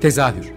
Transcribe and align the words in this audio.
Tezahür 0.00 0.52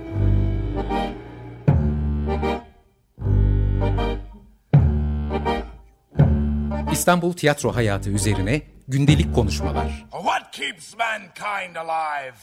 İstanbul 6.92 7.34
tiyatro 7.34 7.76
hayatı 7.76 8.10
üzerine 8.10 8.62
gündelik 8.88 9.36
konuşmalar. 9.36 10.06
What 10.12 10.52
keeps 10.52 10.96
mankind 10.98 11.76
alive? 11.76 12.36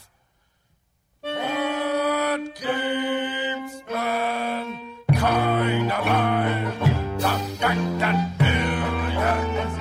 What 1.21 2.55
keeps 2.55 3.73
mankind 3.93 5.91
alive? 5.91 6.71
The 7.19 7.67
that 7.99 8.39
billions 8.39 9.73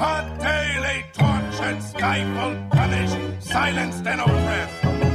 are 0.00 0.24
daily 0.40 1.04
tortured, 1.12 1.82
stifled, 1.82 2.70
punished, 2.70 3.42
silenced 3.42 4.06
and 4.06 4.20
oppressed. 4.20 5.07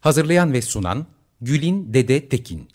Hazırlayan 0.00 0.52
ve 0.52 0.62
sunan 0.62 1.06
Gülin 1.40 1.94
Dede 1.94 2.28
Tekin 2.28 2.68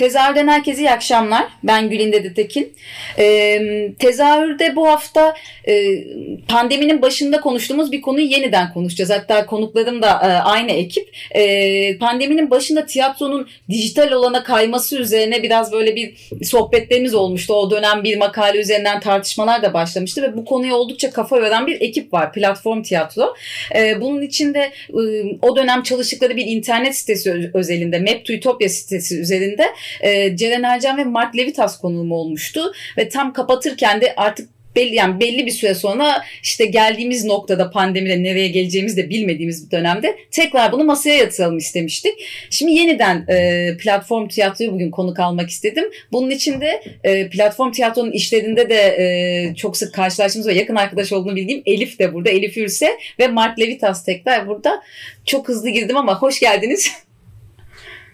Tezahürden 0.00 0.48
herkese 0.48 0.82
iyi 0.82 0.90
akşamlar. 0.90 1.46
Ben 1.62 1.90
Gülinde 1.90 2.24
de 2.24 2.34
Tekin. 2.34 2.72
Ee, 3.18 3.92
tezahürde 3.98 4.76
bu 4.76 4.88
hafta 4.88 5.34
e, 5.68 6.04
pandeminin 6.48 7.02
başında 7.02 7.40
konuştuğumuz 7.40 7.92
bir 7.92 8.00
konuyu 8.00 8.26
yeniden 8.26 8.72
konuşacağız. 8.72 9.10
Hatta 9.10 9.46
konuklarım 9.46 10.02
da 10.02 10.08
e, 10.08 10.26
aynı 10.26 10.70
ekip. 10.70 11.16
E, 11.34 11.98
pandeminin 11.98 12.50
başında 12.50 12.86
tiyatronun 12.86 13.48
dijital 13.70 14.12
olana 14.12 14.44
kayması 14.44 14.98
üzerine 14.98 15.42
biraz 15.42 15.72
böyle 15.72 15.96
bir 15.96 16.14
sohbetlerimiz 16.42 17.14
olmuştu. 17.14 17.54
O 17.54 17.70
dönem 17.70 18.04
bir 18.04 18.16
makale 18.16 18.58
üzerinden 18.58 19.00
tartışmalar 19.00 19.62
da 19.62 19.74
başlamıştı 19.74 20.22
ve 20.22 20.36
bu 20.36 20.44
konuya 20.44 20.74
oldukça 20.74 21.10
kafa 21.10 21.36
yoran 21.36 21.66
bir 21.66 21.80
ekip 21.80 22.12
var. 22.12 22.32
Platform 22.32 22.82
Tiyatro. 22.82 23.34
E, 23.76 24.00
bunun 24.00 24.22
içinde 24.22 24.72
e, 24.88 25.02
o 25.42 25.56
dönem 25.56 25.82
çalıştıkları 25.82 26.36
bir 26.36 26.46
internet 26.46 26.96
sitesi 26.96 27.50
özelinde, 27.54 27.98
Map 27.98 28.24
to 28.24 28.32
Utopia 28.32 28.68
sitesi 28.68 29.20
üzerinde 29.20 29.66
e, 30.00 30.36
Ceren 30.36 30.62
Ercan 30.62 30.98
ve 30.98 31.04
Mark 31.04 31.36
Levitas 31.36 31.80
konuğum 31.80 32.12
olmuştu 32.12 32.72
ve 32.96 33.08
tam 33.08 33.32
kapatırken 33.32 34.00
de 34.00 34.14
artık 34.16 34.48
belli 34.76 34.94
yani 34.94 35.20
belli 35.20 35.46
bir 35.46 35.50
süre 35.50 35.74
sonra 35.74 36.22
işte 36.42 36.64
geldiğimiz 36.66 37.24
noktada 37.24 37.70
pandemide 37.70 38.22
nereye 38.22 38.48
geleceğimizi 38.48 38.96
de 38.96 39.10
bilmediğimiz 39.10 39.66
bir 39.66 39.70
dönemde 39.70 40.16
tekrar 40.30 40.72
bunu 40.72 40.84
masaya 40.84 41.16
yatıralım 41.16 41.58
istemiştik. 41.58 42.12
Şimdi 42.50 42.72
yeniden 42.72 43.26
e, 43.28 43.76
platform 43.76 44.28
tiyatroyu 44.28 44.72
bugün 44.72 44.90
konuk 44.90 45.20
almak 45.20 45.50
istedim. 45.50 45.84
Bunun 46.12 46.30
için 46.30 46.60
de 46.60 46.82
e, 47.04 47.28
platform 47.28 47.72
tiyatronun 47.72 48.12
işlerinde 48.12 48.70
de 48.70 48.74
e, 48.74 49.54
çok 49.54 49.76
sık 49.76 49.94
karşılaştığımız 49.94 50.48
ve 50.48 50.54
yakın 50.54 50.76
arkadaş 50.76 51.12
olduğunu 51.12 51.36
bildiğim 51.36 51.62
Elif 51.66 51.98
de 51.98 52.14
burada. 52.14 52.30
Elif 52.30 52.56
Ürse 52.56 52.98
ve 53.18 53.28
Mark 53.28 53.60
Levitas 53.60 54.04
tekrar 54.04 54.48
burada. 54.48 54.82
Çok 55.26 55.48
hızlı 55.48 55.70
girdim 55.70 55.96
ama 55.96 56.22
hoş 56.22 56.40
geldiniz. 56.40 56.92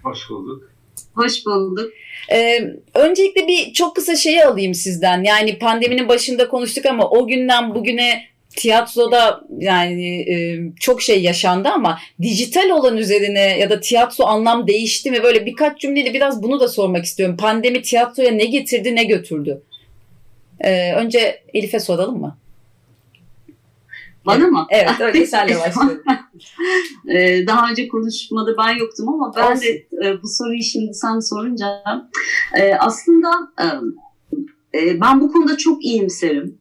Hoş 0.03 0.31
bulduk. 0.31 0.76
Hoş 1.17 1.47
bulduk. 1.47 1.93
Ee, 2.33 2.61
öncelikle 2.95 3.47
bir 3.47 3.73
çok 3.73 3.97
kısa 3.97 4.17
şeyi 4.17 4.45
alayım 4.45 4.75
sizden. 4.75 5.25
Yani 5.25 5.59
pandeminin 5.59 6.09
başında 6.09 6.49
konuştuk 6.49 6.87
ama 6.87 7.11
o 7.11 7.27
günden 7.27 7.75
bugüne 7.75 8.23
tiyatroda 8.57 9.41
yani 9.59 10.21
e, 10.21 10.59
çok 10.81 11.03
şey 11.03 11.23
yaşandı 11.23 11.69
ama 11.69 11.99
dijital 12.23 12.71
olan 12.71 12.97
üzerine 12.97 13.59
ya 13.59 13.71
da 13.71 13.81
tiyatro 13.81 14.25
anlam 14.25 14.67
değişti 14.67 15.11
mi? 15.11 15.23
Böyle 15.23 15.47
birkaç 15.47 15.81
cümleyle 15.81 16.15
biraz 16.15 16.43
bunu 16.43 16.61
da 16.61 16.69
sormak 16.69 17.05
istiyorum. 17.05 17.37
Pandemi 17.37 17.83
tiyatroya 17.83 18.31
ne 18.31 18.45
getirdi 18.45 18.97
ne 18.97 19.05
götürdü? 19.05 19.63
Ee, 20.61 20.93
önce 20.93 21.43
Elif'e 21.55 21.81
soralım 21.81 22.21
mı? 22.21 22.39
Bana 24.27 24.47
mı? 24.47 24.67
Evet 24.71 25.01
öyle 25.01 25.27
senle 25.27 25.59
başlayalım. 25.59 26.03
Ee, 27.09 27.47
daha 27.47 27.71
önce 27.71 27.89
konuşmada 27.89 28.57
ben 28.59 28.79
yoktum 28.79 29.09
ama 29.09 29.33
ben 29.37 29.53
Olsun. 29.53 29.63
de 29.63 29.69
e, 30.09 30.23
bu 30.23 30.29
soruyu 30.29 30.63
şimdi 30.63 30.95
sen 30.95 31.19
sorunca 31.19 31.83
e, 32.61 32.75
aslında 32.75 33.31
e, 34.75 35.01
ben 35.01 35.21
bu 35.21 35.33
konuda 35.33 35.57
çok 35.57 35.85
iyimserim. 35.85 36.59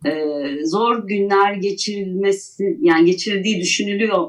Zor 0.66 1.08
günler 1.08 1.54
geçirilmesi 1.54 2.78
yani 2.81 3.06
geçirildiği 3.06 3.62
düşünülüyor 3.62 4.28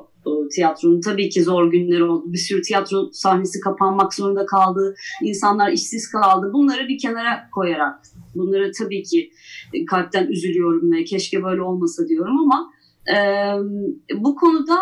tiyatronun 0.55 1.01
tabii 1.01 1.29
ki 1.29 1.43
zor 1.43 1.71
günleri 1.71 2.05
oldu. 2.05 2.33
Bir 2.33 2.39
sürü 2.39 2.63
tiyatro 2.63 3.11
sahnesi 3.13 3.61
kapanmak 3.61 4.15
zorunda 4.15 4.47
kaldı. 4.47 4.95
İnsanlar 5.23 5.73
işsiz 5.73 6.11
kaldı. 6.11 6.51
Bunları 6.53 6.89
bir 6.89 6.99
kenara 6.99 7.51
koyarak 7.55 8.01
bunları 8.35 8.73
tabii 8.79 9.03
ki 9.03 9.31
kalpten 9.91 10.27
üzülüyorum 10.27 10.93
ve 10.93 11.05
keşke 11.05 11.45
böyle 11.45 11.63
olmasa 11.63 12.09
diyorum 12.09 12.39
ama 12.39 12.73
e, 13.09 13.17
bu 14.15 14.37
konuda 14.37 14.78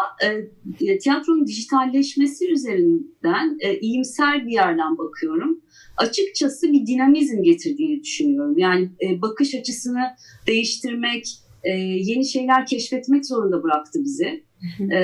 e, 0.81 0.99
tiyatronun 0.99 1.47
dijitalleşmesi 1.47 2.53
üzerinden 2.53 3.59
e, 3.61 3.79
iyimser 3.79 4.47
bir 4.47 4.53
yerden 4.53 4.99
bakıyorum. 4.99 5.61
Açıkçası 5.97 6.73
bir 6.73 6.87
dinamizm 6.87 7.43
getirdiğini 7.43 8.03
düşünüyorum. 8.03 8.59
Yani 8.59 8.91
e, 9.03 9.23
bakış 9.23 9.55
açısını 9.55 10.03
değiştirmek, 10.47 11.25
e, 11.63 11.71
yeni 11.81 12.25
şeyler 12.25 12.67
keşfetmek 12.67 13.27
zorunda 13.27 13.63
bıraktı 13.63 14.01
bizi. 14.05 14.45
e, 14.81 15.01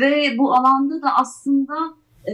ve 0.00 0.38
bu 0.38 0.54
alanda 0.54 1.02
da 1.02 1.08
aslında 1.16 1.74
e, 2.28 2.32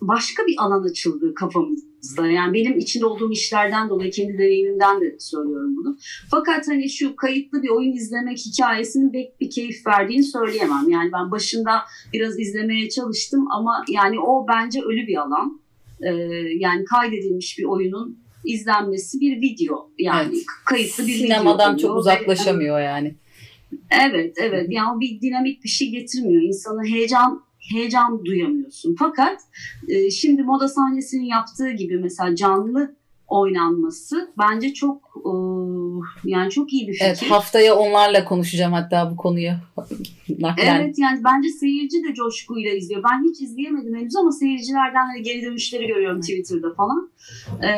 başka 0.00 0.46
bir 0.46 0.54
alan 0.58 0.82
açıldı 0.82 1.34
kafamızda. 1.34 1.91
Yani 2.18 2.54
benim 2.54 2.78
içinde 2.78 3.06
olduğum 3.06 3.32
işlerden 3.32 3.88
dolayı 3.88 4.10
kendi 4.10 4.38
deneyimimden 4.38 5.00
de 5.00 5.16
söylüyorum 5.18 5.76
bunu. 5.76 5.96
Fakat 6.30 6.68
hani 6.68 6.90
şu 6.90 7.16
kayıtlı 7.16 7.62
bir 7.62 7.68
oyun 7.68 7.92
izlemek 7.92 8.38
hikayesinin 8.38 9.12
pek 9.12 9.40
bir 9.40 9.50
keyif 9.50 9.86
verdiğini 9.86 10.24
söyleyemem. 10.24 10.88
Yani 10.88 11.12
ben 11.12 11.30
başında 11.30 11.82
biraz 12.12 12.40
izlemeye 12.40 12.88
çalıştım 12.88 13.46
ama 13.52 13.84
yani 13.88 14.20
o 14.20 14.46
bence 14.48 14.80
ölü 14.80 15.06
bir 15.06 15.16
alan. 15.16 15.62
Ee, 16.00 16.10
yani 16.58 16.84
kaydedilmiş 16.84 17.58
bir 17.58 17.64
oyunun 17.64 18.18
izlenmesi 18.44 19.20
bir 19.20 19.40
video. 19.40 19.90
Yani 19.98 20.32
evet. 20.32 20.44
kayıtlı 20.66 21.06
bir 21.06 21.12
Sinemadan 21.12 21.76
video. 21.76 21.88
çok 21.88 21.98
uzaklaşamıyor 21.98 22.78
ve, 22.78 22.84
yani. 22.84 23.14
Evet, 23.90 24.34
evet. 24.40 24.66
Yani 24.70 25.00
bir 25.00 25.20
dinamik 25.20 25.64
bir 25.64 25.68
şey 25.68 25.90
getirmiyor. 25.90 26.42
İnsanı 26.42 26.84
heyecan 26.84 27.42
heyecan 27.70 28.24
duyamıyorsun. 28.24 28.96
Fakat 28.98 29.40
e, 29.88 30.10
şimdi 30.10 30.42
moda 30.42 30.68
sahnesinin 30.68 31.24
yaptığı 31.24 31.70
gibi 31.70 31.98
mesela 31.98 32.36
canlı 32.36 32.96
oynanması 33.32 34.32
bence 34.38 34.74
çok 34.74 35.02
e, 35.16 35.32
yani 36.24 36.50
çok 36.50 36.72
iyi 36.72 36.88
bir 36.88 36.92
fikir. 36.92 37.04
Evet 37.06 37.22
haftaya 37.22 37.74
onlarla 37.74 38.24
konuşacağım 38.24 38.72
hatta 38.72 39.10
bu 39.10 39.16
konuyu. 39.16 39.50
evet 40.58 40.98
yani 40.98 41.20
bence 41.24 41.48
seyirci 41.48 42.04
de 42.04 42.14
coşkuyla 42.14 42.70
izliyor. 42.70 43.02
Ben 43.02 43.30
hiç 43.30 43.40
izleyemedim 43.40 43.94
henüz 43.96 44.16
ama 44.16 44.32
seyircilerden 44.32 45.06
hani 45.06 45.22
geri 45.22 45.42
dönüşleri 45.42 45.86
görüyorum 45.86 46.20
Twitter'da 46.20 46.74
falan. 46.74 47.10
Ee, 47.62 47.68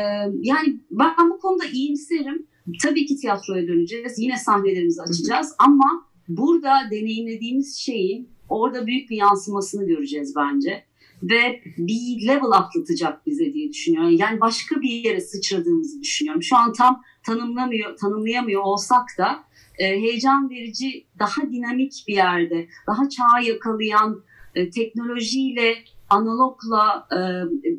yani 0.41 0.79
ben 0.91 1.29
bu 1.29 1.39
konuda 1.39 1.65
iyimserim. 1.73 2.47
Tabii 2.83 3.05
ki 3.05 3.15
tiyatroya 3.15 3.67
döneceğiz. 3.67 4.19
Yine 4.19 4.37
sahnelerimizi 4.37 5.01
açacağız 5.01 5.55
ama 5.59 6.05
burada 6.27 6.73
deneyimlediğimiz 6.91 7.77
şeyin 7.77 8.34
orada 8.49 8.87
büyük 8.87 9.09
bir 9.09 9.17
yansımasını 9.17 9.87
göreceğiz 9.87 10.33
bence. 10.35 10.85
Ve 11.23 11.61
bir 11.77 12.27
level 12.27 12.51
atlatacak 12.51 13.25
bize 13.25 13.53
diye 13.53 13.69
düşünüyorum. 13.69 14.15
Yani 14.19 14.41
başka 14.41 14.81
bir 14.81 14.89
yere 14.89 15.21
sıçradığımızı 15.21 16.01
düşünüyorum. 16.01 16.43
Şu 16.43 16.57
an 16.57 16.73
tam 16.73 17.01
tanımlamıyor, 17.23 17.97
tanımlayamıyor 17.97 18.61
olsak 18.61 19.05
da 19.17 19.43
e, 19.79 19.85
heyecan 19.85 20.49
verici, 20.49 21.05
daha 21.19 21.41
dinamik 21.51 22.03
bir 22.07 22.13
yerde, 22.13 22.67
daha 22.87 23.09
çağı 23.09 23.43
yakalayan, 23.43 24.23
e, 24.55 24.69
teknolojiyle, 24.69 25.75
analogla 26.09 27.07
e, 27.11 27.19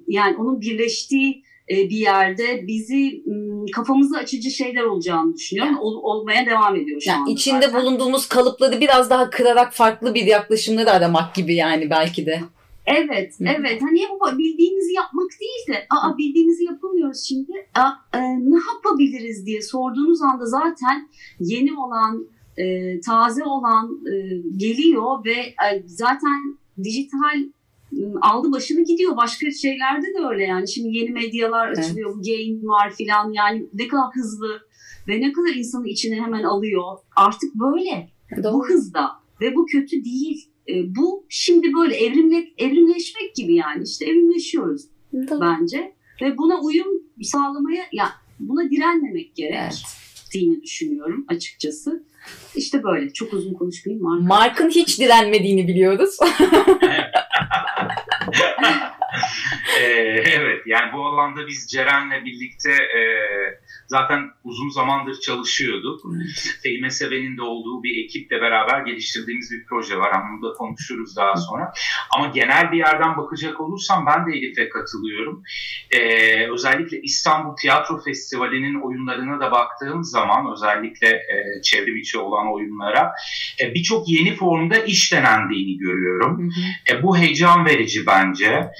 yani 0.08 0.36
onun 0.36 0.60
birleştiği 0.60 1.44
bir 1.68 1.96
yerde 1.96 2.66
bizi 2.66 3.22
kafamızı 3.72 4.16
açıcı 4.16 4.50
şeyler 4.50 4.82
olacağını 4.82 5.34
düşünüyorum. 5.34 5.72
Yani, 5.72 5.82
Ol, 5.82 6.00
olmaya 6.02 6.46
devam 6.46 6.76
ediyor 6.76 7.00
şu 7.00 7.10
yani 7.10 7.20
anda. 7.20 7.30
İçinde 7.30 7.66
zaten. 7.66 7.82
bulunduğumuz 7.82 8.28
kalıpları 8.28 8.80
biraz 8.80 9.10
daha 9.10 9.30
kırarak 9.30 9.72
farklı 9.72 10.14
bir 10.14 10.26
yaklaşımları 10.26 10.90
aramak 10.90 11.34
gibi 11.34 11.54
yani 11.54 11.90
belki 11.90 12.26
de. 12.26 12.40
Evet, 12.86 13.40
Hı. 13.40 13.44
evet. 13.44 13.82
Hani 13.82 14.00
bu 14.20 14.38
bildiğimizi 14.38 14.92
yapmak 14.92 15.30
değil 15.40 15.78
de, 15.78 15.86
aa 15.90 16.18
bildiğimizi 16.18 16.64
yapamıyoruz 16.64 17.24
şimdi. 17.28 17.52
Aa, 17.74 17.90
e, 18.14 18.20
ne 18.20 18.58
yapabiliriz 18.74 19.46
diye 19.46 19.62
sorduğunuz 19.62 20.22
anda 20.22 20.46
zaten 20.46 21.08
yeni 21.40 21.78
olan, 21.78 22.26
e, 22.56 23.00
taze 23.00 23.44
olan 23.44 24.00
e, 24.06 24.12
geliyor 24.56 25.24
ve 25.24 25.32
e, 25.32 25.82
zaten 25.86 26.58
dijital 26.84 27.38
aldı 28.22 28.52
başını 28.52 28.84
gidiyor. 28.84 29.16
Başka 29.16 29.50
şeylerde 29.50 30.06
de 30.06 30.26
öyle 30.30 30.44
yani. 30.44 30.68
Şimdi 30.68 30.96
yeni 30.98 31.10
medyalar 31.10 31.68
açılıyor. 31.68 32.14
Evet. 32.16 32.26
Game 32.26 32.62
var 32.62 32.94
filan 32.94 33.32
yani 33.32 33.66
ne 33.74 33.88
kadar 33.88 34.04
hızlı 34.14 34.60
ve 35.08 35.20
ne 35.20 35.32
kadar 35.32 35.54
insanı 35.54 35.88
içine 35.88 36.16
hemen 36.16 36.42
alıyor. 36.42 36.98
Artık 37.16 37.54
böyle. 37.54 38.08
Doğru. 38.42 38.54
Bu 38.54 38.68
hızda 38.68 39.10
ve 39.40 39.54
bu 39.54 39.66
kötü 39.66 40.04
değil. 40.04 40.50
E, 40.68 40.96
bu 40.96 41.26
şimdi 41.28 41.72
böyle 41.72 41.96
evrimle, 41.96 42.48
evrimleşmek 42.58 43.34
gibi 43.34 43.54
yani 43.54 43.82
işte 43.84 44.04
evrimleşiyoruz 44.04 44.82
Doğru. 45.12 45.40
bence. 45.40 45.92
Ve 46.22 46.38
buna 46.38 46.60
uyum 46.60 46.88
sağlamaya 47.22 47.82
ya 47.92 48.08
buna 48.40 48.70
direnmemek 48.70 49.34
gerek. 49.34 49.54
Evet. 49.62 49.82
gittiğini 50.24 50.62
düşünüyorum 50.62 51.24
açıkçası. 51.28 52.04
İşte 52.56 52.82
böyle. 52.82 53.12
Çok 53.12 53.32
uzun 53.32 53.54
konuşmayayım. 53.54 54.04
Mark. 54.04 54.22
Mark'ın 54.22 54.70
hiç 54.70 55.00
direnmediğini 55.00 55.68
biliyoruz. 55.68 56.16
Ee, 59.86 59.88
evet 60.32 60.62
yani 60.66 60.92
bu 60.92 61.06
alanda 61.06 61.46
biz 61.46 61.66
Ceren'le 61.70 62.24
birlikte 62.24 62.70
e, 62.72 63.00
zaten 63.86 64.30
uzun 64.44 64.68
zamandır 64.68 65.20
çalışıyorduk. 65.20 66.00
Fehime 66.62 66.90
Seven'in 66.90 67.36
de 67.36 67.42
olduğu 67.42 67.82
bir 67.82 68.04
ekiple 68.04 68.40
beraber 68.40 68.80
geliştirdiğimiz 68.80 69.50
bir 69.50 69.64
proje 69.68 69.98
var. 69.98 70.12
Ama 70.14 70.24
bunu 70.32 70.50
da 70.50 70.56
konuşuruz 70.56 71.16
daha 71.16 71.36
sonra. 71.36 71.72
Ama 72.16 72.26
genel 72.26 72.72
bir 72.72 72.78
yerden 72.78 73.16
bakacak 73.16 73.60
olursam 73.60 74.06
ben 74.06 74.26
de 74.26 74.36
Elif'e 74.36 74.68
katılıyorum. 74.68 75.42
Ee, 75.90 76.50
özellikle 76.50 77.00
İstanbul 77.00 77.56
Tiyatro 77.56 78.00
Festivali'nin 78.02 78.80
oyunlarına 78.80 79.40
da 79.40 79.52
baktığım 79.52 80.04
zaman 80.04 80.52
özellikle 80.52 81.08
e, 81.08 81.62
çevrim 81.62 81.96
içi 81.96 82.18
olan 82.18 82.54
oyunlara 82.54 83.12
e, 83.60 83.74
birçok 83.74 84.08
yeni 84.08 84.34
formda 84.34 84.78
iş 84.78 85.12
denendiğini 85.12 85.78
görüyorum. 85.78 86.50
E, 86.90 87.02
bu 87.02 87.18
heyecan 87.18 87.66
verici 87.66 88.06
bence 88.06 88.70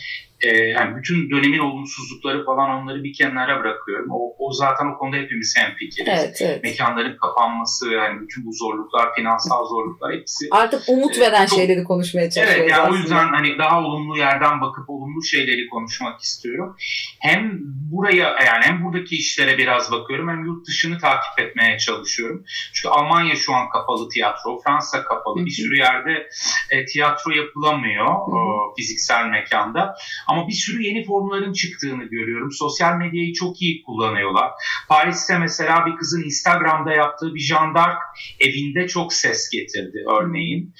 e, 0.46 0.56
yani 0.56 0.96
bütün 0.96 1.31
dönemin 1.31 1.58
olumsuzlukları 1.58 2.44
falan 2.44 2.70
onları 2.70 3.04
bir 3.04 3.12
kenara 3.12 3.60
bırakıyorum. 3.60 4.10
O, 4.10 4.34
o 4.38 4.52
zaten 4.52 4.87
o 4.87 4.98
konuda 4.98 5.16
hepimiz 5.16 5.54
hemfikiriz. 5.56 6.08
Evet, 6.08 6.43
evet. 6.43 6.62
Mekanların 6.64 7.16
kapanması, 7.16 7.90
yani 7.90 8.20
bütün 8.20 8.46
bu 8.46 8.52
zorluklar, 8.52 9.14
finansal 9.14 9.66
zorluklar 9.66 10.12
hepsi. 10.12 10.46
Artık 10.50 10.82
umut 10.88 11.20
veren 11.20 11.46
Çok- 11.46 11.58
şeyleri 11.58 11.84
konuşmaya 11.84 12.31
çalışıyoruz 12.31 12.60
Evet 12.60 12.70
yani 12.70 12.93
o 12.93 12.94
yüzden 12.94 13.28
hani 13.28 13.58
daha 13.58 13.81
olumlu 13.81 14.19
yerden 14.19 14.60
bakıp 14.60 14.90
olumlu 14.90 15.22
şeyleri 15.22 15.69
konuşmak 15.69 16.20
istiyorum. 16.20 16.76
Hem 17.20 17.60
buraya 17.92 18.37
yani 18.46 18.64
hem 18.64 18.84
buradaki 18.84 19.16
işlere 19.16 19.58
biraz 19.58 19.92
bakıyorum 19.92 20.28
hem 20.28 20.44
yurt 20.44 20.66
dışını 20.66 20.99
takip 20.99 21.38
etmeye 21.38 21.78
çalışıyorum. 21.78 22.44
Çünkü 22.72 22.88
Almanya 22.88 23.37
şu 23.37 23.54
an 23.54 23.69
kapalı 23.69 24.08
tiyatro, 24.08 24.60
Fransa 24.64 25.04
kapalı. 25.04 25.37
Hı 25.37 25.40
hı. 25.40 25.46
Bir 25.46 25.50
sürü 25.50 25.76
yerde 25.76 26.28
e, 26.70 26.84
tiyatro 26.84 27.31
yapılamıyor 27.31 28.06
hı. 28.06 28.10
o, 28.10 28.75
fiziksel 28.76 29.26
mekanda. 29.26 29.94
Ama 30.26 30.36
bir 30.49 30.53
sürü 30.53 30.83
yeni 30.83 31.05
formların 31.05 31.53
çıktığını 31.53 32.05
görüyorum. 32.05 32.53
Sosyal 32.53 32.97
medyayı 32.97 33.33
çok 33.33 33.62
iyi 33.62 33.83
kullanıyorlar. 33.83 34.50
Paris'te 34.88 35.38
mesela 35.38 35.87
bir 35.87 35.97
kızın 35.97 36.23
Instagram'da 36.23 36.93
yaptığı 36.93 37.35
bir 37.35 37.41
jandark 37.41 37.99
evinde 38.41 38.88
çok 38.88 39.12
ses 39.12 39.50
getirdi 39.50 40.05
örneğin. 40.21 40.75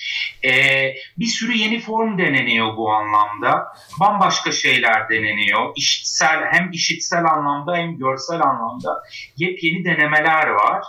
Ee, 0.45 0.95
bir 1.19 1.27
sürü 1.27 1.57
yeni 1.57 1.81
form 1.81 2.19
deneniyor 2.19 2.77
bu 2.77 2.91
anlamda. 2.91 3.65
Bambaşka 4.01 4.53
şeyler 4.53 5.09
deneniyor. 5.09 5.73
İşitsel 5.77 6.45
hem 6.51 6.71
işitsel 6.71 7.25
anlamda 7.25 7.77
hem 7.77 7.99
görsel 7.99 8.41
anlamda 8.43 9.03
yepyeni 9.37 9.85
denemeler 9.85 10.47
var. 10.47 10.83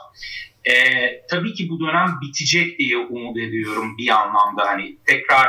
Ee, 0.69 1.21
tabii 1.29 1.53
ki 1.53 1.69
bu 1.69 1.79
dönem 1.79 2.07
bitecek 2.21 2.79
diye 2.79 2.97
umut 2.97 3.37
ediyorum 3.37 3.97
bir 3.97 4.09
anlamda. 4.09 4.65
Hani 4.67 4.97
tekrar 5.05 5.47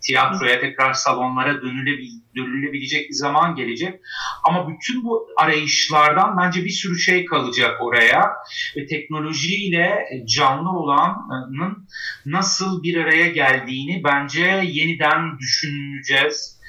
tiyatroya, 0.00 0.60
tekrar 0.60 0.92
salonlara 0.92 1.50
dönülebil- 1.50 2.20
dönülebilecek 2.36 3.08
bir 3.08 3.14
zaman 3.14 3.54
gelecek. 3.54 4.00
Ama 4.44 4.68
bütün 4.68 5.04
bu 5.04 5.26
arayışlardan 5.36 6.36
bence 6.38 6.64
bir 6.64 6.70
sürü 6.70 6.98
şey 6.98 7.24
kalacak 7.24 7.76
oraya. 7.80 8.32
Ve 8.76 8.86
teknolojiyle 8.86 10.08
canlı 10.36 10.70
olanın 10.70 11.88
nasıl 12.26 12.82
bir 12.82 12.96
araya 12.96 13.28
geldiğini 13.28 14.04
bence 14.04 14.62
yeniden 14.66 15.38
düşüneceğiz. 15.38 16.60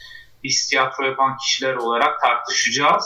Biz 0.43 0.67
tiyatro 0.67 1.05
yapan 1.05 1.37
kişiler 1.37 1.75
olarak 1.75 2.21
tartışacağız. 2.21 3.05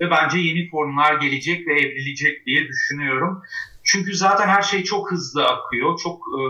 Ve 0.00 0.10
bence 0.10 0.38
yeni 0.38 0.70
formlar 0.70 1.14
gelecek 1.14 1.66
ve 1.66 1.72
evrilecek 1.80 2.46
diye 2.46 2.68
düşünüyorum. 2.68 3.42
Çünkü 3.92 4.14
zaten 4.14 4.48
her 4.48 4.62
şey 4.62 4.84
çok 4.84 5.10
hızlı 5.10 5.46
akıyor. 5.46 5.98
Çok 6.02 6.16
e, 6.16 6.40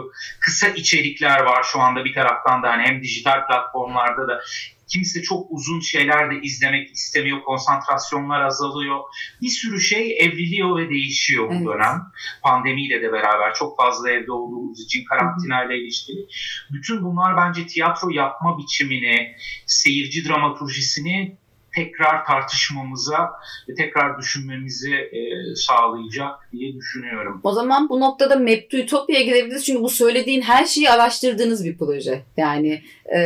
kısa 0.40 0.69
içerikler 0.69 1.40
var 1.40 1.62
şu 1.62 1.81
anda 1.81 2.04
bir 2.04 2.14
taraftan 2.14 2.62
da 2.62 2.70
hani 2.70 2.82
hem 2.82 3.02
dijital 3.02 3.46
platformlarda 3.46 4.28
da 4.28 4.40
kimse 4.88 5.22
çok 5.22 5.46
uzun 5.50 5.81
şeyler 5.81 6.31
de 6.31 6.40
izlemek 6.42 6.90
istemiyor. 6.90 7.42
Konsantrasyonlar 7.42 8.40
azalıyor. 8.40 8.98
Bir 9.42 9.48
sürü 9.48 9.81
şey 9.81 10.19
evriliyor 10.20 10.78
ve 10.78 10.90
değişiyor 10.90 11.48
bu 11.48 11.54
Evet. 11.54 11.66
dönem. 11.66 12.02
Pandemiyle 12.42 13.02
de 13.02 13.12
beraber 13.12 13.54
çok 13.54 13.76
fazla 13.76 14.10
evde 14.10 14.32
olduğumuz 14.32 14.81
için 14.81 15.04
karantinayla 15.04 15.75
ilişkili. 15.75 16.26
Bütün 16.72 17.04
bunlar 17.04 17.36
bence 17.36 17.66
tiyatro 17.66 18.10
yapma 18.10 18.58
biçimini, 18.58 19.36
seyirci 19.66 20.28
dramaturjisini 20.28 21.36
tekrar 21.75 22.25
tartışmamıza 22.25 23.31
ve 23.69 23.75
tekrar 23.75 24.19
düşünmemizi 24.19 24.94
e, 24.94 25.20
sağlayacak 25.55 26.49
diye 26.52 26.75
düşünüyorum. 26.75 27.40
O 27.43 27.52
zaman 27.52 27.88
bu 27.88 28.00
noktada 28.00 28.37
Map 28.37 28.70
to 28.70 28.78
Utopia'ya 28.78 29.25
girebiliriz. 29.25 29.64
Çünkü 29.64 29.82
bu 29.82 29.88
söylediğin 29.88 30.43
her 30.43 30.64
şeyi 30.64 30.90
araştırdığınız 30.90 31.64
bir 31.64 31.78
proje. 31.78 32.22
Yani 32.37 32.82
e, 33.17 33.20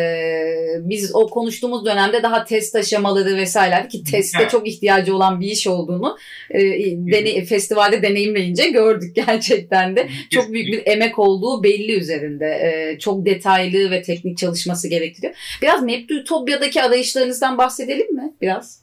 biz 0.79 1.15
o 1.15 1.31
konuştuğumuz 1.31 1.85
dönemde 1.85 2.23
daha 2.23 2.45
test 2.45 2.77
aşamaları 2.77 3.37
vesaire 3.37 3.89
ki 3.89 4.05
teste 4.05 4.39
Evet. 4.41 4.51
çok 4.51 4.69
ihtiyacı 4.69 5.15
olan 5.15 5.41
bir 5.41 5.47
iş 5.47 5.67
olduğunu 5.67 6.17
e, 6.51 6.61
dene, 6.97 7.45
festivalde 7.45 8.03
deneyimleyince 8.03 8.69
gördük 8.71 9.15
gerçekten 9.27 9.97
de. 9.97 10.09
Çok 10.31 10.53
büyük 10.53 10.73
bir 10.73 10.93
emek 10.93 11.19
olduğu 11.19 11.63
belli 11.63 11.93
üzerinde. 11.93 12.47
E, 12.47 12.99
çok 12.99 13.27
detaylı 13.27 13.91
ve 13.91 14.03
teknik 14.03 14.39
çalışması 14.39 14.89
gerektiriyor. 14.89 15.35
Biraz 15.63 15.83
Map 15.83 16.09
to 16.09 16.15
Utopia'daki 16.15 16.83
arayışlarınızdan 16.83 17.59
bahsedelim 17.59 18.15
mi? 18.15 18.33
Biraz. 18.45 18.83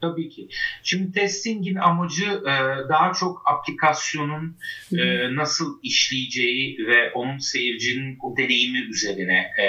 Tabii 0.00 0.28
ki. 0.28 0.48
Şimdi 0.82 1.12
testingin 1.12 1.74
amacı 1.74 2.24
e, 2.24 2.54
daha 2.88 3.12
çok 3.12 3.42
aplikasyonun 3.46 4.56
e, 4.92 5.34
nasıl 5.36 5.78
işleyeceği 5.82 6.78
ve 6.86 7.12
onun 7.12 7.38
seyircinin 7.38 8.18
o 8.22 8.36
deneyimi 8.36 8.78
üzerine 8.78 9.38
e, 9.62 9.66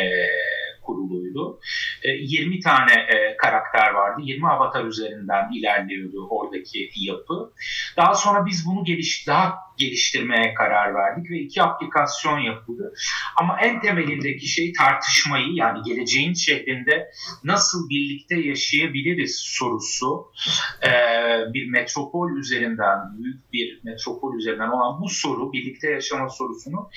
kuruluydu. 0.82 1.60
E, 2.04 2.10
20 2.12 2.60
tane 2.60 3.08
karakter 3.38 3.92
vardı. 3.92 4.22
20 4.24 4.48
avatar 4.48 4.86
üzerinden 4.86 5.52
ilerliyordu 5.54 6.28
oradaki 6.30 6.90
yapı. 6.96 7.52
Daha 7.98 8.16
sonra 8.16 8.46
biz 8.46 8.66
bunu 8.66 8.84
geliş 8.84 9.28
daha 9.28 9.65
geliştirmeye 9.78 10.54
karar 10.54 10.96
verdik 10.96 11.32
ve 11.32 11.40
iki 11.40 11.64
aplikasyon 11.64 12.40
yapıldı. 12.40 12.94
Ama 13.36 13.60
en 13.62 13.82
temelindeki 13.82 14.48
şey 14.48 14.74
tartışmayı 14.74 15.54
yani 15.54 15.80
geleceğin 15.86 16.34
şehrinde 16.34 17.12
nasıl 17.44 17.90
birlikte 17.90 18.40
yaşayabiliriz 18.40 19.36
sorusu 19.36 20.32
e, 20.84 20.92
bir 21.54 21.70
metropol 21.70 22.38
üzerinden 22.38 23.00
büyük 23.18 23.54
bir 23.54 23.80
metropol 23.84 24.36
üzerinden 24.36 24.70
olan 24.70 25.02
bu 25.02 25.10
soru 25.10 25.54
birlikte 25.54 25.90
yaşama 25.90 26.30
sorusunu 26.30 26.90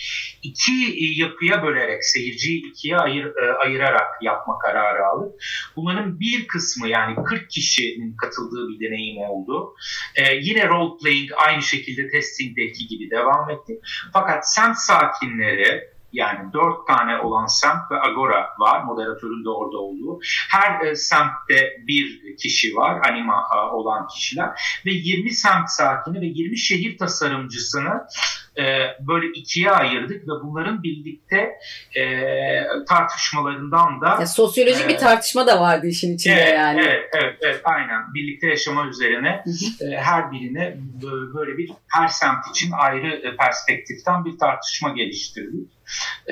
iki 0.43 0.73
yapıya 1.21 1.63
bölerek 1.63 2.05
seyirciyi 2.05 2.71
ikiye 2.71 2.97
ayır, 2.97 3.27
e, 3.27 3.53
ayırarak 3.53 4.23
yapma 4.23 4.59
kararı 4.59 5.07
aldık. 5.07 5.43
Bunların 5.77 6.21
bir 6.21 6.47
kısmı 6.47 6.89
yani 6.89 7.17
40 7.25 7.51
kişinin 7.51 8.17
katıldığı 8.17 8.69
bir 8.69 8.81
deneyim 8.81 9.23
oldu. 9.23 9.75
E, 10.17 10.35
yine 10.35 10.69
role 10.69 10.99
playing 11.03 11.31
aynı 11.37 11.63
şekilde 11.63 12.09
testingdeki 12.69 12.87
gibi 12.87 13.11
devam 13.11 13.51
etti. 13.51 13.81
Fakat 14.13 14.53
semt 14.53 14.77
sakinleri 14.79 15.99
yani 16.13 16.53
dört 16.53 16.87
tane 16.87 17.19
olan 17.19 17.47
semt 17.47 17.91
ve 17.91 18.01
agora 18.01 18.49
var. 18.59 18.83
Moderatörün 18.83 19.45
de 19.45 19.49
orada 19.49 19.77
olduğu. 19.77 20.21
Her 20.51 20.87
e, 20.87 20.97
semtte 20.97 21.77
bir 21.87 22.37
kişi 22.37 22.77
var. 22.77 23.01
Anima 23.11 23.47
e, 23.55 23.59
olan 23.75 24.07
kişiler. 24.09 24.49
Ve 24.87 24.91
20 24.91 25.31
semt 25.31 25.71
sakini 25.71 26.21
ve 26.21 26.27
20 26.27 26.59
şehir 26.59 26.99
tasarımcısını 26.99 28.07
e, 28.59 28.97
böyle 29.01 29.27
ikiye 29.35 29.71
ayırdık 29.71 30.23
ve 30.23 30.33
bunların 30.45 30.83
birlikte 30.83 31.51
e, 31.97 32.05
tartışmalarından 32.89 34.01
da 34.01 34.09
Ya, 34.21 34.27
sosyolojik 34.27 34.85
bir 34.85 34.91
Evet. 34.91 35.01
tartışma 35.01 35.47
da 35.47 35.61
vardı 35.61 35.87
işin 35.87 36.15
içinde 36.15 36.35
evet, 36.35 36.55
yani. 36.55 36.81
Evet, 36.81 37.05
evet, 37.15 37.37
evet, 37.43 37.61
aynen. 37.65 38.15
Birlikte 38.15 38.47
yaşama 38.47 38.87
üzerine 38.87 39.45
e, 39.81 39.97
her 39.97 40.33
birine 40.33 40.77
bö- 41.03 41.35
böyle 41.35 41.59
bir 41.59 41.71
her 41.89 42.09
semt 42.09 42.47
için 42.51 42.71
ayrı 42.73 43.07
e, 43.29 43.37
perspektiften 43.37 44.25
bir 44.25 44.39
tartışma 44.39 44.89
geliştirdik. 44.89 45.71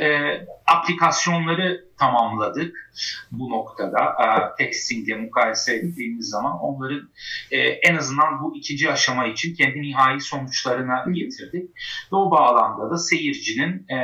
E, 0.00 0.20
aplikasyonları 0.66 1.85
tamamladık 1.98 2.90
bu 3.32 3.50
noktada. 3.50 3.98
E, 3.98 4.64
textingle 4.64 5.14
mukayese 5.14 5.74
ettiğimiz 5.74 6.28
zaman 6.28 6.58
onların 6.60 7.08
e, 7.50 7.58
en 7.58 7.96
azından 7.96 8.42
bu 8.42 8.56
ikinci 8.56 8.90
aşama 8.90 9.26
için 9.26 9.54
kendi 9.54 9.82
nihai 9.82 10.20
sonuçlarına 10.20 11.04
getirdik. 11.12 11.70
Ve 12.12 12.16
o 12.16 12.30
bağlamda 12.30 12.90
da 12.90 12.98
seyircinin 12.98 13.88
e, 13.88 13.96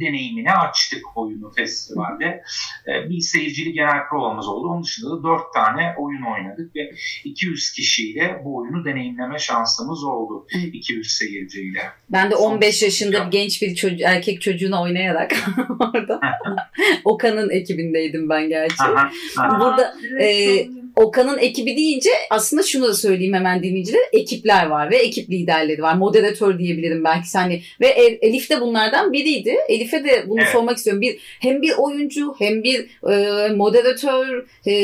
deneyimini 0.00 0.52
açtık 0.52 1.16
oyunu 1.16 1.52
festivalde. 1.52 2.42
E, 2.86 3.10
bir 3.10 3.20
seyircili 3.20 3.72
genel 3.72 4.08
provamız 4.10 4.48
oldu. 4.48 4.68
Onun 4.68 4.82
dışında 4.82 5.10
da 5.10 5.22
dört 5.22 5.54
tane 5.54 5.94
oyun 5.98 6.22
oynadık 6.22 6.76
ve 6.76 6.90
200 7.24 7.72
kişiyle 7.72 8.40
bu 8.44 8.56
oyunu 8.56 8.84
deneyimleme 8.84 9.38
şansımız 9.38 10.04
oldu. 10.04 10.46
Hı. 10.52 10.58
200 10.58 11.10
seyirciyle. 11.10 11.82
Ben 12.10 12.30
de 12.30 12.36
15 12.36 12.76
Son- 12.76 12.86
yaşında 12.86 13.28
genç 13.30 13.62
bir 13.62 13.74
çocuk, 13.74 14.00
erkek 14.00 14.42
çocuğuna 14.42 14.82
oynayarak 14.82 15.32
orada 15.80 16.20
Okan'ın 17.04 17.50
ekibindeydim 17.50 18.28
ben 18.28 18.48
gerçi. 18.48 18.82
Aha, 18.82 19.10
aha. 19.38 19.60
Burada, 19.60 19.94
e. 20.20 20.66
Okan'ın 20.96 21.38
ekibi 21.38 21.76
deyince 21.76 22.10
aslında 22.30 22.62
şunu 22.62 22.88
da 22.88 22.94
söyleyeyim 22.94 23.34
hemen 23.34 23.62
dinleyicilere. 23.62 24.02
Ekipler 24.12 24.66
var 24.66 24.90
ve 24.90 24.96
ekip 24.96 25.30
liderleri 25.30 25.82
var. 25.82 25.94
Moderatör 25.94 26.58
diyebilirim 26.58 27.04
belki 27.04 27.28
hani 27.34 27.62
ve 27.80 27.86
Elif 28.22 28.50
de 28.50 28.60
bunlardan 28.60 29.12
biriydi. 29.12 29.56
Elif'e 29.68 30.04
de 30.04 30.24
bunu 30.28 30.40
evet. 30.40 30.52
sormak 30.52 30.76
istiyorum. 30.76 31.00
Bir 31.00 31.18
hem 31.40 31.62
bir 31.62 31.72
oyuncu 31.78 32.34
hem 32.38 32.62
bir 32.62 32.86
e, 33.10 33.48
moderatör 33.48 34.46
e, 34.66 34.74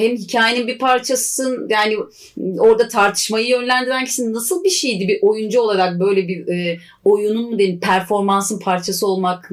hem 0.00 0.16
hikayenin 0.16 0.66
bir 0.66 0.78
parçasısın. 0.78 1.68
Yani 1.70 1.96
orada 2.58 2.88
tartışmayı 2.88 3.48
yönlendiren 3.48 4.04
kişi 4.04 4.32
nasıl 4.32 4.64
bir 4.64 4.70
şeydi 4.70 5.08
bir 5.08 5.18
oyuncu 5.22 5.60
olarak 5.60 6.00
böyle 6.00 6.28
bir 6.28 6.48
e, 6.48 6.78
oyunun 7.04 7.50
mu 7.50 7.58
diyeyim 7.58 7.80
performansın 7.80 8.60
parçası 8.60 9.06
olmak 9.06 9.50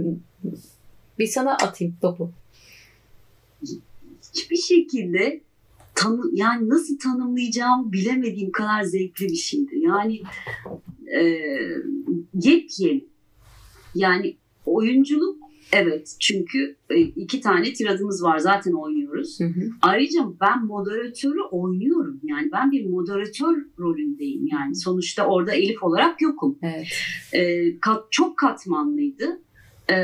bir 1.20 1.28
sana 1.28 1.52
atayım 1.52 1.96
topu. 2.02 2.32
Hiçbir 4.34 4.58
şekilde 4.58 5.42
tanı, 5.96 6.22
yani 6.34 6.70
nasıl 6.70 7.00
tanımlayacağım 7.00 7.92
bilemediğim 7.92 8.52
kadar 8.52 8.84
zevkli 8.84 9.26
bir 9.26 9.36
şeydi. 9.36 9.80
Yani 9.80 10.22
e, 11.08 11.22
yepyeni. 12.34 13.06
Yani 13.96 14.36
oyunculuk 14.66 15.38
evet 15.74 16.16
çünkü 16.20 16.76
e, 16.90 17.00
iki 17.00 17.42
tane 17.42 17.74
tiradımız 17.74 18.24
var 18.24 18.38
zaten 18.38 18.72
oynuyoruz. 18.72 19.40
Hı 19.40 19.44
hı. 19.44 19.70
Ayrıca 19.82 20.20
ben 20.42 20.66
moderatörü 20.66 21.42
oynuyorum. 21.52 22.20
Yani 22.24 22.50
ben 22.52 22.72
bir 22.72 22.86
moderatör 22.86 23.58
rolündeyim. 23.80 24.48
Yani 24.48 24.76
sonuçta 24.76 25.26
orada 25.28 25.54
Elif 25.54 25.84
olarak 25.84 26.22
yokum. 26.22 26.58
Evet. 26.62 26.88
E, 27.34 27.80
kat, 27.80 28.04
çok 28.12 28.38
katmanlıydı. 28.38 29.42
E, 29.90 29.96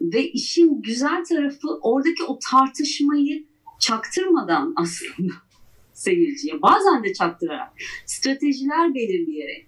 ve 0.00 0.30
işin 0.30 0.82
güzel 0.82 1.24
tarafı 1.24 1.68
oradaki 1.82 2.24
o 2.28 2.38
tartışmayı 2.50 3.44
çaktırmadan 3.80 4.74
aslında 4.76 5.32
seyirciye 5.92 6.62
bazen 6.62 7.04
de 7.04 7.12
çaktırarak 7.12 7.72
stratejiler 8.06 8.94
belirleyerek 8.94 9.66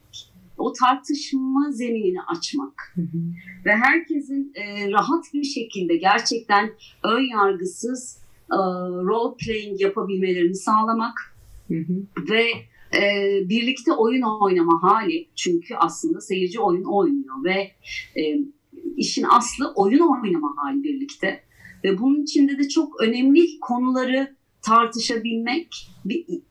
o 0.58 0.72
tartışma 0.72 1.70
zeminini 1.70 2.22
açmak 2.22 2.92
hı 2.94 3.00
hı. 3.00 3.18
ve 3.64 3.70
herkesin 3.76 4.52
e, 4.54 4.90
rahat 4.90 5.25
bir 5.34 5.44
şekilde 5.44 5.96
gerçekten 5.96 6.70
ön 7.04 7.30
yargısız 7.30 8.18
e, 8.52 8.56
role 9.08 9.37
playing 9.37 9.80
yapabilmelerini 9.80 10.54
sağlamak 10.54 11.37
hı 11.68 11.75
hı. 11.75 12.06
ve 12.30 12.46
e, 12.96 13.32
birlikte 13.48 13.92
oyun 13.92 14.22
oynama 14.22 14.82
hali 14.82 15.28
çünkü 15.37 15.75
aslında 15.75 16.20
seyirci 16.20 16.60
oyun 16.60 16.84
oynuyor 16.84 17.44
ve 17.44 17.70
e, 18.20 18.38
işin 18.99 19.26
aslı 19.31 19.73
oyun 19.76 20.00
oynama 20.00 20.55
hali 20.57 20.83
birlikte. 20.83 21.40
Ve 21.85 21.99
bunun 21.99 22.23
içinde 22.23 22.59
de 22.59 22.69
çok 22.69 23.00
önemli 23.02 23.61
konuları 23.61 24.37
tartışabilmek 24.62 25.69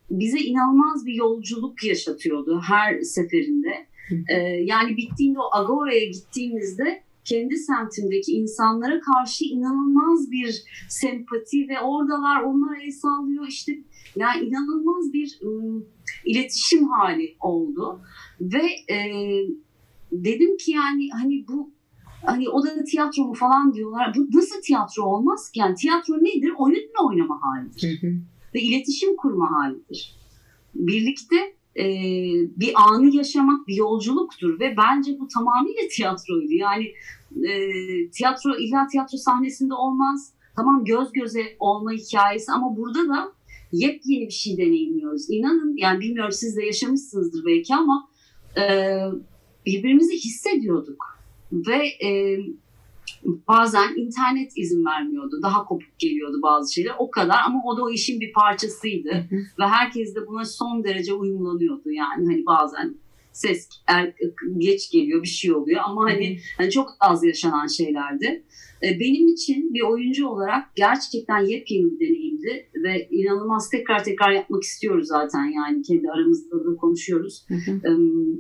bize 0.09 0.39
inanılmaz 0.39 1.05
bir 1.05 1.13
yolculuk 1.13 1.83
yaşatıyordu 1.83 2.61
her 2.67 3.01
seferinde. 3.01 3.87
Ee, 4.29 4.35
yani 4.41 4.97
bittiğinde 4.97 5.39
o 5.39 5.57
Agora'ya 5.57 6.05
gittiğimizde 6.05 7.03
kendi 7.25 7.57
semtimdeki 7.57 8.31
insanlara 8.31 8.99
karşı 8.99 9.45
inanılmaz 9.45 10.31
bir 10.31 10.63
sempati 10.89 11.67
ve 11.69 11.79
oradalar 11.79 12.41
onlara 12.41 12.81
el 12.81 12.91
sallıyor. 12.91 13.47
İşte 13.47 13.71
yani 14.15 14.45
inanılmaz 14.45 15.13
bir 15.13 15.39
iletişim 16.25 16.87
hali 16.87 17.35
oldu. 17.39 18.01
Ve 18.41 18.93
e, 18.93 18.97
dedim 20.11 20.57
ki 20.57 20.71
yani 20.71 21.09
hani 21.11 21.45
bu 21.47 21.76
hani 22.27 22.49
o 22.49 22.63
da 22.63 22.83
tiyatro 22.83 23.23
mu 23.23 23.33
falan 23.33 23.73
diyorlar. 23.73 24.13
Bu 24.15 24.37
nasıl 24.37 24.61
tiyatro 24.61 25.03
olmaz 25.03 25.51
ki? 25.51 25.59
Yani 25.59 25.75
tiyatro 25.75 26.13
nedir? 26.13 26.53
Oyunla 26.57 27.07
oynama 27.07 27.39
halidir. 27.41 28.01
Hı 28.01 28.07
hı. 28.07 28.13
Ve 28.55 28.61
iletişim 28.61 29.15
kurma 29.15 29.51
halidir. 29.51 30.15
Birlikte 30.75 31.35
e, 31.79 31.85
bir 32.57 32.73
anı 32.75 33.15
yaşamak 33.15 33.67
bir 33.67 33.75
yolculuktur 33.75 34.59
ve 34.59 34.75
bence 34.77 35.19
bu 35.19 35.27
tamamıyla 35.27 35.81
tiyatroydu. 35.91 36.53
Yani 36.53 36.85
e, 37.49 37.51
tiyatro 38.09 38.55
illa 38.57 38.87
tiyatro 38.87 39.17
sahnesinde 39.17 39.73
olmaz. 39.73 40.33
Tamam 40.55 40.85
göz 40.85 41.11
göze 41.11 41.43
olma 41.59 41.91
hikayesi 41.91 42.51
ama 42.51 42.77
burada 42.77 43.09
da 43.09 43.31
yepyeni 43.71 44.25
bir 44.25 44.31
şey 44.31 44.57
deneyimliyoruz. 44.57 45.29
İnanın 45.29 45.77
yani 45.77 45.99
bilmiyorum 45.99 46.31
siz 46.31 46.57
de 46.57 46.65
yaşamışsınızdır 46.65 47.45
belki 47.45 47.75
ama 47.75 48.09
e, 48.57 48.63
birbirimizi 49.65 50.15
hissediyorduk 50.15 51.16
ve 51.51 52.07
e, 52.07 52.39
bazen 53.47 53.95
internet 53.95 54.51
izin 54.55 54.85
vermiyordu. 54.85 55.39
Daha 55.43 55.65
kopuk 55.65 55.99
geliyordu 55.99 56.39
bazı 56.43 56.73
şeyler. 56.73 56.93
O 56.99 57.11
kadar 57.11 57.37
ama 57.45 57.63
o 57.65 57.77
da 57.77 57.83
o 57.83 57.89
işin 57.89 58.19
bir 58.19 58.31
parçasıydı. 58.31 59.09
Hı 59.09 59.35
hı. 59.35 59.39
Ve 59.59 59.67
herkes 59.67 60.15
de 60.15 60.27
buna 60.27 60.45
son 60.45 60.83
derece 60.83 61.13
uyumlanıyordu. 61.13 61.91
Yani 61.91 62.25
hani 62.25 62.45
bazen 62.45 62.95
ses 63.31 63.69
er, 63.87 64.13
geç 64.57 64.91
geliyor 64.91 65.23
bir 65.23 65.27
şey 65.27 65.53
oluyor 65.53 65.81
ama 65.85 66.03
hani, 66.03 66.39
hani 66.57 66.71
çok 66.71 66.89
az 66.99 67.23
yaşanan 67.23 67.67
şeylerdi. 67.67 68.43
E, 68.83 68.99
benim 68.99 69.27
için 69.27 69.73
bir 69.73 69.81
oyuncu 69.81 70.27
olarak 70.27 70.75
gerçekten 70.75 71.39
yepyeni 71.39 71.91
bir 71.91 71.99
deneyimdi 71.99 72.67
ve 72.83 73.07
inanılmaz 73.11 73.69
tekrar 73.69 74.03
tekrar 74.03 74.31
yapmak 74.31 74.63
istiyoruz 74.63 75.07
zaten 75.07 75.45
yani 75.45 75.81
kendi 75.81 76.09
aramızda 76.09 76.65
da 76.65 76.75
konuşuyoruz. 76.75 77.45
Hı 77.47 77.53
hı. 77.53 77.97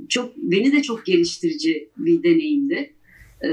Çok 0.09 0.37
beni 0.37 0.71
de 0.71 0.81
çok 0.81 1.05
geliştirici 1.05 1.89
bir 1.97 2.23
deneyimdi. 2.23 2.93
E, 3.43 3.49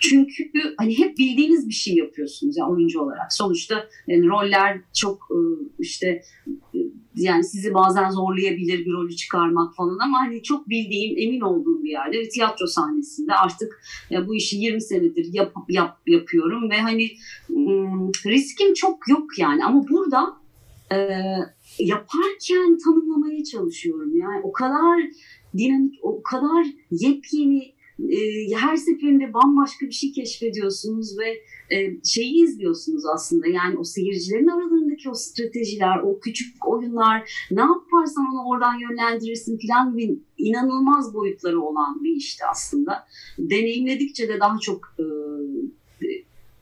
çünkü 0.00 0.50
hani 0.78 0.98
hep 0.98 1.18
bildiğiniz 1.18 1.68
bir 1.68 1.74
şey 1.74 1.94
yapıyorsunuz 1.94 2.56
yani 2.56 2.70
oyuncu 2.70 3.00
olarak. 3.00 3.32
Sonuçta 3.32 3.88
yani 4.06 4.28
roller 4.28 4.80
çok 4.94 5.28
e, 5.30 5.38
işte 5.78 6.22
e, 6.74 6.78
yani 7.16 7.44
sizi 7.44 7.74
bazen 7.74 8.10
zorlayabilir 8.10 8.78
bir 8.78 8.92
rolü 8.92 9.16
çıkarmak 9.16 9.74
falan 9.76 9.98
ama 9.98 10.18
hani 10.18 10.42
çok 10.42 10.68
bildiğim, 10.68 11.18
emin 11.18 11.40
olduğum 11.40 11.82
bir 11.82 11.90
yerde 11.90 12.28
tiyatro 12.28 12.66
sahnesinde 12.66 13.34
artık 13.34 13.82
ya 14.10 14.28
bu 14.28 14.34
işi 14.34 14.56
20 14.56 14.80
senedir 14.80 15.28
yap, 15.32 15.52
yap, 15.68 15.98
yapıyorum 16.06 16.70
ve 16.70 16.80
hani 16.80 17.10
riskim 18.26 18.74
çok 18.74 19.08
yok 19.08 19.38
yani. 19.38 19.64
Ama 19.64 19.88
burada 19.88 20.36
e, 20.92 20.96
yaparken 21.78 22.78
tanımlamaya 22.84 23.44
çalışıyorum. 23.44 24.16
Yani 24.16 24.40
o 24.42 24.52
kadar 24.52 25.00
dinamik, 25.58 25.94
o 26.02 26.22
kadar 26.22 26.66
yepyeni 26.90 27.74
e, 28.10 28.54
her 28.56 28.76
seferinde 28.76 29.34
bambaşka 29.34 29.86
bir 29.86 29.92
şey 29.92 30.12
keşfediyorsunuz 30.12 31.18
ve 31.18 31.42
e, 31.76 31.96
şeyi 32.04 32.44
izliyorsunuz 32.44 33.06
aslında. 33.14 33.48
Yani 33.48 33.78
o 33.78 33.84
seyircilerin 33.84 34.46
aralarındaki 34.46 35.10
o 35.10 35.14
stratejiler, 35.14 35.98
o 35.98 36.20
küçük 36.20 36.68
oyunlar, 36.68 37.46
ne 37.50 37.60
yaparsan 37.60 38.24
onu 38.32 38.48
oradan 38.48 38.78
yönlendirirsin 38.78 39.58
falan 39.66 39.96
gibi 39.96 40.18
inanılmaz 40.38 41.14
boyutları 41.14 41.60
olan 41.60 42.04
bir 42.04 42.16
işti 42.16 42.44
aslında. 42.50 43.06
Deneyimledikçe 43.38 44.28
de 44.28 44.40
daha 44.40 44.58
çok 44.58 44.94
e, 44.98 45.04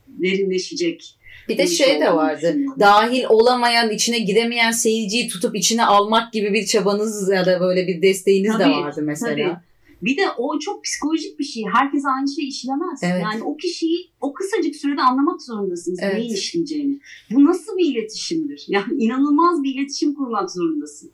derinleşecek. 0.07 1.17
Bir 1.49 1.59
de 1.59 1.67
şey 1.67 2.01
de 2.01 2.15
vardı. 2.15 2.57
Dahil 2.79 3.25
olamayan, 3.29 3.91
içine 3.91 4.19
giremeyen 4.19 4.71
seyirciyi 4.71 5.29
tutup 5.29 5.57
içine 5.57 5.85
almak 5.85 6.33
gibi 6.33 6.53
bir 6.53 6.67
çabanız 6.67 7.31
ya 7.31 7.47
da 7.47 7.61
böyle 7.61 7.87
bir 7.87 8.03
desteğiniz 8.03 8.53
tabii, 8.53 8.65
de 8.65 8.69
vardı 8.69 9.01
mesela. 9.05 9.49
Tabii. 9.49 9.70
Bir 10.03 10.17
de 10.17 10.23
o 10.39 10.59
çok 10.59 10.85
psikolojik 10.85 11.39
bir 11.39 11.45
şey. 11.45 11.65
Herkes 11.73 12.05
aynı 12.05 12.29
şeyi 12.29 12.49
işlemez. 12.49 13.01
Evet. 13.03 13.23
Yani 13.23 13.43
o 13.43 13.57
kişiyi 13.57 14.11
o 14.21 14.33
kısacık 14.33 14.77
sürede 14.77 15.03
anlamak 15.03 15.43
zorundasınız 15.43 15.99
evet. 16.03 16.15
neyin 16.15 16.35
işleyeceğini. 16.35 17.01
Bu 17.31 17.45
nasıl 17.45 17.77
bir 17.77 17.85
iletişimdir? 17.85 18.67
Yani 18.71 19.03
inanılmaz 19.03 19.63
bir 19.63 19.75
iletişim 19.75 20.15
kurmak 20.15 20.51
zorundasın. 20.51 21.11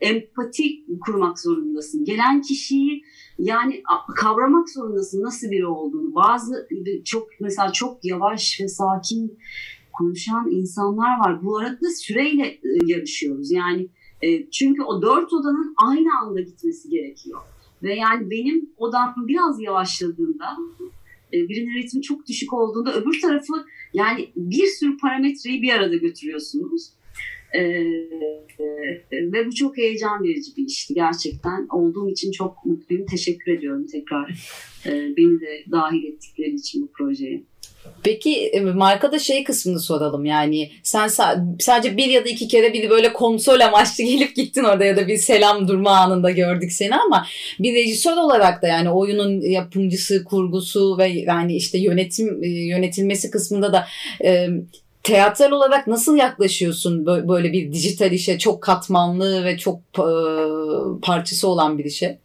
Empati 0.00 0.84
kurmak 1.06 1.40
zorundasın. 1.40 2.04
Gelen 2.04 2.42
kişiyi 2.42 3.02
yani 3.38 3.82
kavramak 4.16 4.70
zorundasın 4.70 5.22
nasıl 5.22 5.50
biri 5.50 5.66
olduğunu. 5.66 6.14
Bazı 6.14 6.68
çok 7.04 7.28
mesela 7.40 7.72
çok 7.72 8.04
yavaş 8.04 8.60
ve 8.60 8.68
sakin 8.68 9.38
konuşan 9.92 10.50
insanlar 10.50 11.18
var. 11.18 11.44
Bu 11.44 11.58
arada 11.58 11.90
süreyle 11.96 12.46
e, 12.46 12.60
yarışıyoruz. 12.86 13.50
Yani 13.50 13.88
e, 14.22 14.50
çünkü 14.50 14.82
o 14.82 15.02
dört 15.02 15.32
odanın 15.32 15.74
aynı 15.76 16.08
anda 16.22 16.40
gitmesi 16.40 16.88
gerekiyor. 16.88 17.40
Ve 17.82 17.94
yani 17.94 18.30
benim 18.30 18.70
odam 18.76 19.14
biraz 19.28 19.60
yavaşladığında 19.60 20.56
e, 21.32 21.48
birinin 21.48 21.74
ritmi 21.74 22.02
çok 22.02 22.26
düşük 22.26 22.52
olduğunda 22.52 22.94
öbür 22.94 23.20
tarafı 23.20 23.52
yani 23.94 24.28
bir 24.36 24.66
sürü 24.66 24.96
parametreyi 24.96 25.62
bir 25.62 25.72
arada 25.72 25.96
götürüyorsunuz. 25.96 26.92
Ee, 27.54 27.84
ve 29.12 29.46
bu 29.46 29.54
çok 29.54 29.76
heyecan 29.76 30.24
verici 30.24 30.56
bir 30.56 30.66
işti 30.66 30.94
gerçekten. 30.94 31.66
Olduğum 31.70 32.08
için 32.10 32.32
çok 32.32 32.66
mutluyum. 32.66 33.06
Teşekkür 33.06 33.52
ediyorum 33.52 33.86
tekrar. 33.86 34.30
E, 34.86 35.16
beni 35.16 35.40
de 35.40 35.64
dahil 35.70 36.04
ettikleri 36.04 36.54
için 36.54 36.82
bu 36.82 36.92
projeye. 36.92 37.42
Peki 38.02 38.46
e, 38.46 38.60
markada 38.60 39.18
şey 39.18 39.44
kısmını 39.44 39.80
soralım 39.80 40.24
yani 40.24 40.70
sen 40.82 41.08
sadece 41.60 41.96
bir 41.96 42.06
ya 42.06 42.24
da 42.24 42.28
iki 42.28 42.48
kere 42.48 42.72
bir 42.72 42.90
böyle 42.90 43.12
konsol 43.12 43.60
amaçlı 43.60 44.04
gelip 44.04 44.36
gittin 44.36 44.64
orada 44.64 44.84
ya 44.84 44.96
da 44.96 45.08
bir 45.08 45.16
selam 45.16 45.68
durma 45.68 45.90
anında 45.90 46.30
gördük 46.30 46.72
seni 46.72 46.96
ama 46.96 47.26
bir 47.58 47.74
rejisör 47.74 48.16
olarak 48.16 48.62
da 48.62 48.66
yani 48.66 48.90
oyunun 48.90 49.40
yapımcısı, 49.40 50.24
kurgusu 50.24 50.98
ve 50.98 51.08
yani 51.08 51.56
işte 51.56 51.78
yönetim 51.78 52.44
e, 52.44 52.48
yönetilmesi 52.48 53.30
kısmında 53.30 53.72
da 53.72 53.86
e, 54.24 54.48
teatral 55.02 55.50
olarak 55.50 55.86
nasıl 55.86 56.16
yaklaşıyorsun 56.16 57.06
böyle 57.06 57.52
bir 57.52 57.72
dijital 57.72 58.12
işe 58.12 58.38
çok 58.38 58.62
katmanlı 58.62 59.44
ve 59.44 59.58
çok 59.58 59.80
e, 59.98 60.06
parçası 61.02 61.48
olan 61.48 61.78
bir 61.78 61.84
işe? 61.84 62.18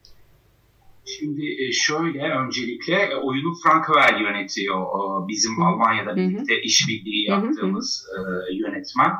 Şimdi 1.06 1.46
e, 1.64 1.72
şöyle 1.72 2.22
öncelikle 2.22 2.96
e, 2.96 3.16
oyunu 3.16 3.54
Frankwell 3.64 4.22
yönetiyor 4.22 4.86
bizim 5.28 5.58
Hı. 5.58 5.64
Almanya'da 5.64 6.16
birlikte 6.16 6.62
işbirliği 6.62 7.30
yaptığımız 7.30 8.06
Hı. 8.16 8.46
E, 8.52 8.56
yönetmen. 8.56 9.12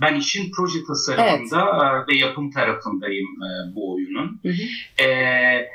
Ben 0.00 0.14
işin 0.14 0.52
proje 0.56 0.84
tasarımında 0.84 1.94
evet. 1.96 2.08
ve 2.08 2.16
yapım 2.16 2.50
tarafındayım 2.50 3.28
bu 3.74 3.94
oyunun. 3.94 4.40
Hı 4.42 4.48
hı. 4.48 5.04
Ee, 5.04 5.68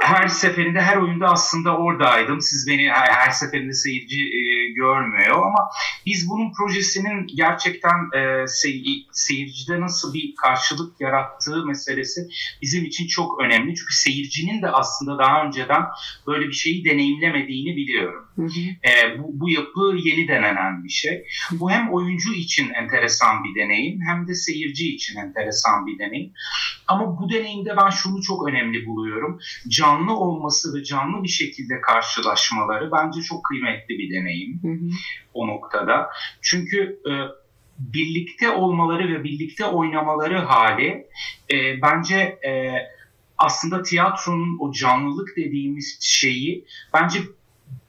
her 0.00 0.28
seferinde 0.28 0.80
her 0.80 0.96
oyunda 0.96 1.26
aslında 1.28 1.76
oradaydım. 1.76 2.40
Siz 2.40 2.68
beni 2.68 2.90
her, 2.90 3.08
her 3.10 3.30
seferinde 3.30 3.72
seyirci 3.72 4.20
e, 4.20 4.40
görmüyor 4.74 5.36
ama 5.46 5.70
biz 6.06 6.30
bunun 6.30 6.52
projesinin 6.52 7.26
gerçekten 7.36 8.18
e, 8.18 8.46
sey, 8.46 9.06
seyircide 9.12 9.80
nasıl 9.80 10.14
bir 10.14 10.34
karşılık 10.34 11.00
yarattığı 11.00 11.66
meselesi 11.66 12.20
bizim 12.62 12.84
için 12.84 13.06
çok 13.06 13.40
önemli. 13.40 13.74
Çünkü 13.74 13.94
seyircinin 13.94 14.62
de 14.62 14.68
aslında 14.68 15.18
daha 15.18 15.44
önceden 15.44 15.82
böyle 16.26 16.48
bir 16.48 16.52
şeyi 16.52 16.84
deneyimlemediğini 16.84 17.76
biliyorum. 17.76 18.24
Hı 18.36 18.42
hı. 18.42 18.90
E, 18.90 19.18
bu, 19.18 19.40
bu 19.40 19.50
yapı 19.50 19.96
yeni 20.04 20.28
denenen 20.28 20.84
bir 20.84 20.88
şey. 20.88 21.24
Bu 21.52 21.70
hem 21.70 21.92
oyuncu 21.92 22.34
için 22.34 22.70
enteresan 22.70 23.44
bir 23.44 23.62
deneyim 23.62 24.00
hem 24.08 24.28
de 24.28 24.34
seyirci 24.34 24.94
için 24.94 25.16
enteresan 25.16 25.86
bir 25.86 25.98
deneyim. 25.98 26.32
Ama 26.88 27.18
bu 27.20 27.30
deneyimde 27.30 27.76
ben 27.76 27.90
şunu 27.90 28.22
çok 28.22 28.48
önemli 28.48 28.86
buluyorum. 28.86 29.40
Can 29.68 29.98
canlı 29.98 30.16
olması 30.16 30.74
ve 30.74 30.84
canlı 30.84 31.22
bir 31.22 31.28
şekilde 31.28 31.80
karşılaşmaları 31.80 32.90
bence 32.92 33.22
çok 33.22 33.44
kıymetli 33.44 33.98
bir 33.98 34.10
deneyim. 34.14 34.57
O 35.34 35.48
noktada. 35.48 36.10
Çünkü 36.42 37.00
e, 37.10 37.12
birlikte 37.78 38.50
olmaları 38.50 39.08
ve 39.08 39.24
birlikte 39.24 39.64
oynamaları 39.64 40.38
hali 40.38 41.06
e, 41.50 41.82
bence 41.82 42.16
e, 42.16 42.74
aslında 43.38 43.82
tiyatronun 43.82 44.58
o 44.60 44.72
canlılık 44.72 45.36
dediğimiz 45.36 45.98
şeyi 46.00 46.64
bence 46.94 47.20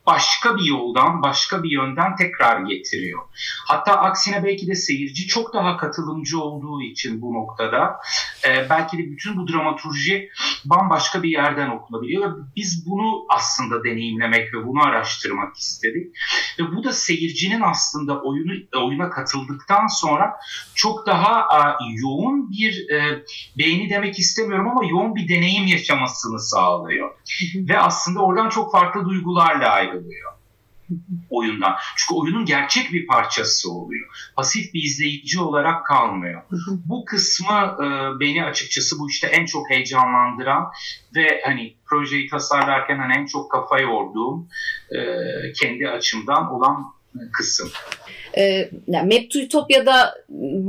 başka 0.05 0.57
bir 0.57 0.65
yoldan, 0.65 1.21
başka 1.21 1.63
bir 1.63 1.71
yönden 1.71 2.15
tekrar 2.15 2.61
getiriyor. 2.61 3.21
Hatta 3.67 3.91
aksine 3.91 4.43
belki 4.43 4.67
de 4.67 4.75
seyirci 4.75 5.27
çok 5.27 5.53
daha 5.53 5.77
katılımcı 5.77 6.39
olduğu 6.39 6.81
için 6.81 7.21
bu 7.21 7.33
noktada 7.33 7.99
e, 8.45 8.69
belki 8.69 8.97
de 8.97 9.01
bütün 9.01 9.37
bu 9.37 9.47
dramaturji 9.47 10.29
bambaşka 10.65 11.23
bir 11.23 11.29
yerden 11.29 11.69
okunabiliyor. 11.69 12.31
Ve 12.31 12.41
biz 12.55 12.85
bunu 12.85 13.25
aslında 13.29 13.83
deneyimlemek 13.83 14.53
ve 14.53 14.67
bunu 14.67 14.83
araştırmak 14.83 15.57
istedik. 15.57 16.15
Ve 16.59 16.75
bu 16.75 16.83
da 16.83 16.93
seyircinin 16.93 17.61
aslında 17.61 18.21
oyunu 18.21 18.53
oyuna 18.75 19.09
katıldıktan 19.09 19.87
sonra 19.87 20.35
çok 20.75 21.07
daha 21.07 21.39
e, 21.39 21.59
yoğun 22.03 22.51
bir 22.51 22.89
e, 22.89 23.23
beğeni 23.57 23.89
demek 23.89 24.19
istemiyorum 24.19 24.67
ama 24.67 24.85
yoğun 24.85 25.15
bir 25.15 25.29
deneyim 25.29 25.67
yaşamasını 25.67 26.39
sağlıyor. 26.39 27.11
ve 27.55 27.79
aslında 27.79 28.19
oradan 28.19 28.49
çok 28.49 28.71
farklı 28.71 29.05
duygularla 29.05 29.69
ayrılıyor 29.69 29.89
ayrılıyor 29.89 30.38
oyundan. 31.29 31.75
Çünkü 31.95 32.19
oyunun 32.19 32.45
gerçek 32.45 32.93
bir 32.93 33.07
parçası 33.07 33.71
oluyor. 33.71 34.07
Pasif 34.35 34.73
bir 34.73 34.83
izleyici 34.83 35.41
olarak 35.41 35.85
kalmıyor. 35.85 36.41
bu 36.85 37.05
kısmı 37.05 37.77
e, 37.83 37.85
beni 38.19 38.43
açıkçası 38.43 38.99
bu 38.99 39.09
işte 39.09 39.27
en 39.27 39.45
çok 39.45 39.69
heyecanlandıran 39.69 40.71
ve 41.15 41.41
hani 41.45 41.75
projeyi 41.85 42.27
tasarlarken 42.27 42.97
hani 42.97 43.13
en 43.17 43.25
çok 43.25 43.51
kafa 43.51 43.79
yorduğum 43.79 44.49
e, 44.91 44.99
kendi 45.53 45.89
açımdan 45.89 46.51
olan 46.51 46.85
kısım. 47.33 47.69
E, 48.37 48.69
yani 48.87 49.13
Map 49.13 49.31
to 49.31 49.39
Utopia'da 49.39 50.13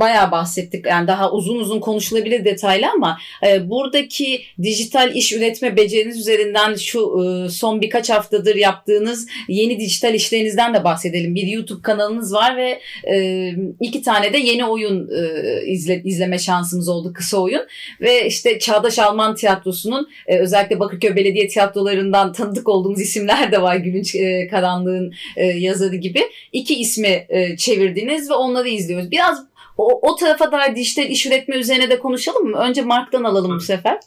bayağı 0.00 0.30
bahsettik. 0.30 0.86
Yani 0.86 1.06
daha 1.06 1.32
uzun 1.32 1.58
uzun 1.58 1.80
konuşulabilir 1.80 2.44
detaylı 2.44 2.86
ama 2.94 3.18
e, 3.46 3.70
buradaki 3.70 4.40
dijital 4.62 5.14
iş 5.14 5.32
üretme 5.32 5.76
beceriniz 5.76 6.18
üzerinden 6.18 6.74
şu 6.74 6.98
e, 7.00 7.48
son 7.48 7.80
birkaç 7.80 8.10
haftadır 8.10 8.56
yaptığınız 8.56 9.28
yeni 9.48 9.80
dijital 9.80 10.14
işlerinizden 10.14 10.74
de 10.74 10.84
bahsedelim. 10.84 11.34
Bir 11.34 11.46
YouTube 11.46 11.82
kanalınız 11.82 12.34
var 12.34 12.56
ve 12.56 12.80
e, 13.14 13.54
iki 13.80 14.02
tane 14.02 14.32
de 14.32 14.38
yeni 14.38 14.64
oyun 14.64 15.10
e, 15.10 15.62
izle, 15.66 16.02
izleme 16.04 16.38
şansımız 16.38 16.88
oldu 16.88 17.12
kısa 17.12 17.38
oyun 17.38 17.62
ve 18.00 18.26
işte 18.26 18.58
Çağdaş 18.58 18.98
Alman 18.98 19.34
Tiyatrosu'nun 19.34 20.08
e, 20.26 20.38
özellikle 20.38 20.80
Bakırköy 20.80 21.16
Belediye 21.16 21.48
Tiyatrolarından 21.48 22.32
tanıdık 22.32 22.68
olduğumuz 22.68 23.00
isimler 23.00 23.52
de 23.52 23.62
var. 23.62 23.76
Gülünç 23.76 24.14
e, 24.14 24.48
Karanlığın 24.50 25.12
e, 25.36 25.46
yazarı 25.46 25.96
gibi. 25.96 26.22
iki 26.52 26.80
ismi 26.80 27.26
e, 27.28 27.49
çevirdiniz 27.56 28.30
ve 28.30 28.34
onları 28.34 28.68
izliyoruz. 28.68 29.10
Biraz 29.10 29.46
o, 29.76 30.08
o 30.08 30.16
tarafa 30.16 30.52
dair 30.52 30.76
dijital 30.76 31.06
iş 31.06 31.26
üretme 31.26 31.56
üzerine 31.56 31.90
de 31.90 31.98
konuşalım 31.98 32.50
mı? 32.50 32.56
Önce 32.56 32.82
Mark'tan 32.82 33.24
alalım 33.24 33.56
bu 33.56 33.60
sefer. 33.60 34.00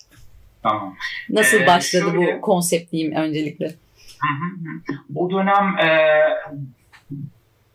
Tamam. 0.64 0.96
Nasıl 1.30 1.58
ee, 1.58 1.68
başladı 1.68 2.12
şöyle, 2.12 2.38
bu 2.38 2.42
konsept 2.42 2.92
diyeyim 2.92 3.16
öncelikle? 3.16 3.66
Hı 3.66 4.34
hı. 4.92 4.98
O 5.16 5.32
dönem 5.32 5.78
e, 5.78 5.90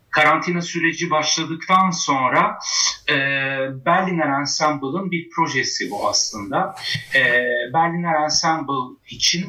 karantina 0.09 0.61
süreci 0.61 1.09
başladıktan 1.09 1.89
sonra 1.89 2.59
e, 3.09 3.15
Berliner 3.85 4.39
Ensemble'ın 4.39 5.11
bir 5.11 5.29
projesi 5.29 5.91
bu 5.91 6.09
aslında. 6.09 6.75
E, 7.15 7.21
Berliner 7.73 8.23
Ensemble 8.23 8.97
için 9.09 9.45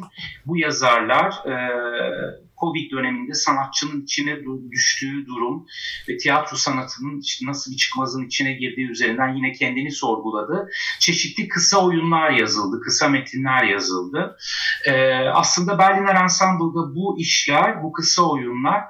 bu 0.47 0.59
yazarlar 0.59 1.31
e, 1.47 1.55
Covid 2.61 2.91
döneminde 2.91 3.35
sanatçının 3.35 4.03
içine 4.03 4.37
düştüğü 4.71 5.27
durum 5.27 5.67
ve 6.09 6.17
tiyatro 6.17 6.57
sanatının 6.57 7.23
nasıl 7.43 7.73
bir 7.73 7.77
çıkmazın 7.77 8.27
içine 8.27 8.53
girdiği 8.53 8.91
üzerinden 8.91 9.35
yine 9.35 9.53
kendini 9.53 9.93
sorguladı. 9.93 10.71
Çeşitli 10.99 11.49
kısa 11.49 11.87
oyunlar 11.87 12.31
yazıldı, 12.31 12.81
kısa 12.81 13.09
metinler 13.09 13.65
yazıldı. 13.65 14.37
Ee, 14.87 15.15
aslında 15.35 15.79
Berliner 15.79 16.15
Ensemble'da 16.15 16.95
bu 16.95 17.17
işler, 17.19 17.83
bu 17.83 17.93
kısa 17.93 18.23
oyunlar 18.23 18.85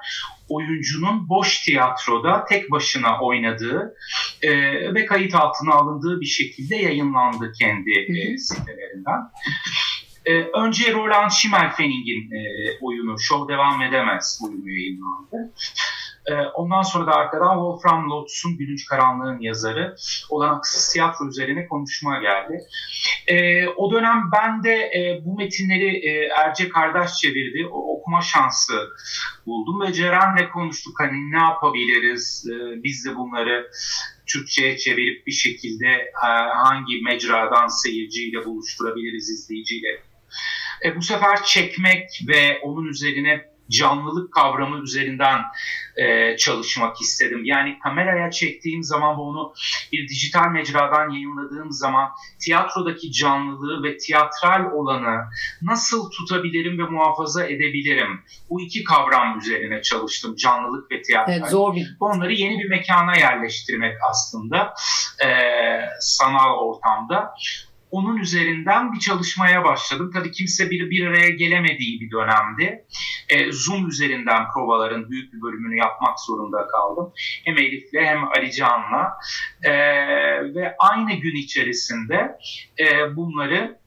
oyuncunun 0.51 1.29
boş 1.29 1.59
tiyatroda 1.61 2.45
tek 2.45 2.71
başına 2.71 3.19
oynadığı 3.21 3.95
e, 4.41 4.51
ve 4.93 5.05
kayıt 5.05 5.35
altına 5.35 5.73
alındığı 5.73 6.21
bir 6.21 6.25
şekilde 6.25 6.75
yayınlandı 6.75 7.51
kendi 7.59 7.91
e, 7.91 8.37
sitelerinden. 8.37 9.21
E, 10.25 10.33
önce 10.33 10.93
Roland 10.93 11.31
Schimmelfenning'in 11.31 12.31
e, 12.31 12.41
oyunu 12.81 13.19
Show 13.19 13.53
Devam 13.53 13.81
Edemez 13.81 14.41
oyunu 14.45 14.69
yayınlandı. 14.69 15.53
E, 16.25 16.33
ondan 16.33 16.81
sonra 16.81 17.07
da 17.07 17.11
arkadan 17.11 17.53
Wolfram 17.53 18.09
Lotz'un 18.09 18.57
Gülünç 18.57 18.85
Karanlığın 18.85 19.39
yazarı 19.39 19.95
olanaksız 20.29 20.93
tiyatro 20.93 21.27
üzerine 21.27 21.67
konuşma 21.67 22.19
geldi. 22.19 22.63
E, 23.27 23.67
o 23.67 23.91
dönem 23.91 24.29
ben 24.33 24.63
de 24.63 24.75
e, 24.75 25.21
bu 25.25 25.37
metinleri 25.37 26.07
e, 26.07 26.27
Erce 26.27 26.69
kardeş 26.69 27.13
çevirdi. 27.13 27.67
O, 27.71 27.97
okuma 27.97 28.21
şansı 28.21 28.89
buldum 29.45 29.81
ve 29.81 29.93
Ceren'le 29.93 30.49
konuştuk. 30.53 30.99
Hani 30.99 31.31
ne 31.31 31.39
yapabiliriz? 31.39 32.45
E, 32.49 32.83
biz 32.83 33.05
de 33.05 33.15
bunları 33.15 33.71
Türkçe'ye 34.25 34.77
çevirip 34.77 35.27
bir 35.27 35.31
şekilde 35.31 35.87
e, 35.87 36.27
hangi 36.53 37.01
mecradan 37.01 37.67
seyirciyle 37.67 38.45
buluşturabiliriz, 38.45 39.29
izleyiciyle 39.29 40.10
e, 40.85 40.95
bu 40.95 41.01
sefer 41.01 41.43
çekmek 41.43 42.21
ve 42.27 42.59
onun 42.63 42.85
üzerine 42.85 43.51
canlılık 43.71 44.33
kavramı 44.33 44.83
üzerinden 44.83 45.41
e, 45.95 46.37
çalışmak 46.37 47.01
istedim. 47.01 47.45
Yani 47.45 47.79
kameraya 47.83 48.31
çektiğim 48.31 48.83
zaman 48.83 49.17
ve 49.17 49.21
onu 49.21 49.53
bir 49.91 50.07
dijital 50.07 50.47
mecradan 50.47 51.09
yayınladığım 51.09 51.71
zaman 51.71 52.09
tiyatrodaki 52.39 53.11
canlılığı 53.11 53.83
ve 53.83 53.97
tiyatral 53.97 54.71
olanı 54.71 55.25
nasıl 55.61 56.09
tutabilirim 56.11 56.77
ve 56.77 56.83
muhafaza 56.83 57.45
edebilirim? 57.45 58.21
Bu 58.49 58.61
iki 58.61 58.83
kavram 58.83 59.39
üzerine 59.39 59.81
çalıştım. 59.81 60.35
Canlılık 60.35 60.91
ve 60.91 61.01
tiyatral. 61.01 61.33
Evet, 61.33 61.49
zor 61.49 61.75
bir... 61.75 61.97
Onları 61.99 62.33
yeni 62.33 62.59
bir 62.59 62.69
mekana 62.69 63.17
yerleştirmek 63.17 63.97
aslında 64.09 64.73
e, 65.25 65.29
sanal 65.99 66.57
ortamda 66.57 67.33
onun 67.91 68.17
üzerinden 68.17 68.93
bir 68.93 68.99
çalışmaya 68.99 69.63
başladım. 69.63 70.11
Tabii 70.13 70.31
kimse 70.31 70.69
bir, 70.69 70.89
bir 70.89 71.07
araya 71.07 71.29
gelemediği 71.29 72.01
bir 72.01 72.11
dönemdi. 72.11 72.85
E, 73.29 73.51
Zoom 73.51 73.87
üzerinden 73.87 74.47
provaların 74.53 75.09
büyük 75.09 75.33
bir 75.33 75.41
bölümünü 75.41 75.77
yapmak 75.77 76.19
zorunda 76.19 76.67
kaldım. 76.67 77.13
Hem 77.45 77.57
Elif'le 77.57 77.93
hem 77.93 78.23
Ali 78.23 78.51
Can'la. 78.51 79.17
E, 79.63 79.71
ve 80.55 80.75
aynı 80.79 81.13
gün 81.13 81.35
içerisinde 81.35 82.37
e, 82.79 83.15
bunları 83.15 83.80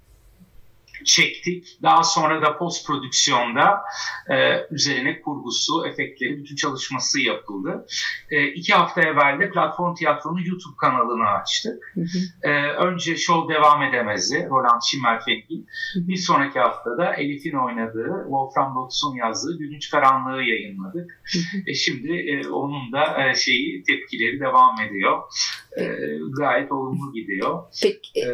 çektik. 1.04 1.78
Daha 1.82 2.04
sonra 2.04 2.42
da 2.42 2.58
post 2.58 2.86
prodüksiyonda 2.86 3.82
e, 4.30 4.66
üzerine 4.70 5.20
kurgusu, 5.20 5.86
efektleri, 5.86 6.38
bütün 6.38 6.56
çalışması 6.56 7.20
yapıldı. 7.20 7.86
E, 8.30 8.46
iki 8.46 8.74
hafta 8.74 9.00
evvel 9.00 9.40
de 9.40 9.50
Platform 9.50 9.94
Tiyatro'nun 9.94 10.44
YouTube 10.44 10.76
kanalını 10.80 11.28
açtık. 11.28 11.92
Hı 11.94 12.00
hı. 12.00 12.48
E, 12.48 12.72
önce 12.72 13.16
show 13.16 13.54
devam 13.54 13.82
edemezdi. 13.82 14.48
Roland 14.50 14.80
Schimmelfennig. 14.90 15.66
Bir 15.96 16.16
sonraki 16.16 16.58
haftada 16.58 17.14
Elif'in 17.14 17.56
oynadığı, 17.56 18.22
Wolfram 18.22 18.76
Lotz'un 18.76 19.16
yazdığı 19.16 19.58
Gülünç 19.58 19.90
Karanlığı 19.90 20.42
yayınladık. 20.42 21.20
Hı 21.32 21.38
hı. 21.38 21.62
E, 21.66 21.74
şimdi 21.74 22.12
e, 22.12 22.48
onun 22.48 22.92
da 22.92 23.28
e, 23.28 23.34
şeyi 23.34 23.82
tepkileri 23.82 24.40
devam 24.40 24.80
ediyor. 24.80 25.22
E, 25.78 25.84
gayet 26.38 26.72
olumlu 26.72 27.12
gidiyor. 27.12 27.62
Peki. 27.82 28.20
E, 28.20 28.26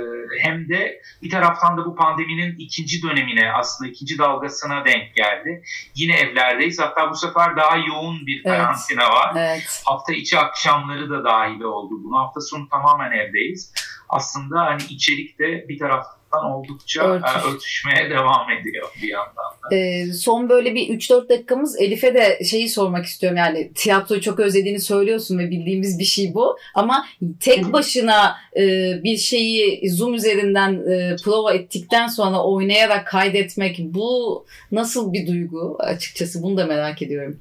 hem 0.42 0.68
de 0.68 1.02
bir 1.22 1.30
taraftan 1.30 1.78
da 1.78 1.84
bu 1.86 1.94
pandeminin 1.96 2.56
ikinci 2.58 3.02
dönemine 3.02 3.52
aslında 3.52 3.90
ikinci 3.90 4.18
dalgasına 4.18 4.84
denk 4.84 5.14
geldi. 5.14 5.62
Yine 5.94 6.16
evlerdeyiz. 6.16 6.80
Hatta 6.80 7.10
bu 7.10 7.14
sefer 7.14 7.56
daha 7.56 7.76
yoğun 7.76 8.26
bir 8.26 8.42
karantina 8.42 9.02
evet. 9.02 9.12
var. 9.12 9.32
Evet. 9.36 9.82
Hafta 9.84 10.12
içi 10.12 10.38
akşamları 10.38 11.10
da 11.10 11.24
dahil 11.24 11.60
oldu. 11.60 11.94
Bunu 12.04 12.18
hafta 12.18 12.40
sonu 12.40 12.68
tamamen 12.68 13.12
evdeyiz. 13.12 13.74
Aslında 14.08 14.60
hani 14.60 14.82
içerik 14.82 15.38
de 15.38 15.68
bir 15.68 15.78
taraftan 15.78 16.19
taraftan 16.30 16.50
oldukça 16.50 17.02
Örtüş. 17.02 17.30
E, 17.30 17.48
örtüşmeye 17.48 18.10
devam 18.10 18.50
ediyor 18.50 18.88
bir 19.02 19.08
yandan 19.08 19.34
da. 19.34 19.76
Ee, 19.76 20.12
son 20.12 20.48
böyle 20.48 20.74
bir 20.74 20.88
3-4 20.88 21.28
dakikamız 21.28 21.80
Elif'e 21.80 22.14
de 22.14 22.44
şeyi 22.44 22.68
sormak 22.68 23.04
istiyorum. 23.04 23.38
Yani 23.38 23.72
tiyatroyu 23.74 24.20
çok 24.20 24.40
özlediğini 24.40 24.80
söylüyorsun 24.80 25.38
ve 25.38 25.50
bildiğimiz 25.50 25.98
bir 25.98 26.04
şey 26.04 26.34
bu. 26.34 26.56
Ama 26.74 27.06
tek 27.40 27.72
başına 27.72 28.36
e, 28.56 28.92
bir 29.04 29.16
şeyi 29.16 29.90
Zoom 29.90 30.14
üzerinden 30.14 30.72
e, 30.72 31.16
prova 31.24 31.52
ettikten 31.52 32.06
sonra 32.06 32.44
oynayarak 32.44 33.06
kaydetmek 33.06 33.78
bu 33.80 34.46
nasıl 34.72 35.12
bir 35.12 35.26
duygu 35.26 35.76
açıkçası 35.80 36.42
bunu 36.42 36.56
da 36.56 36.66
merak 36.66 37.02
ediyorum. 37.02 37.40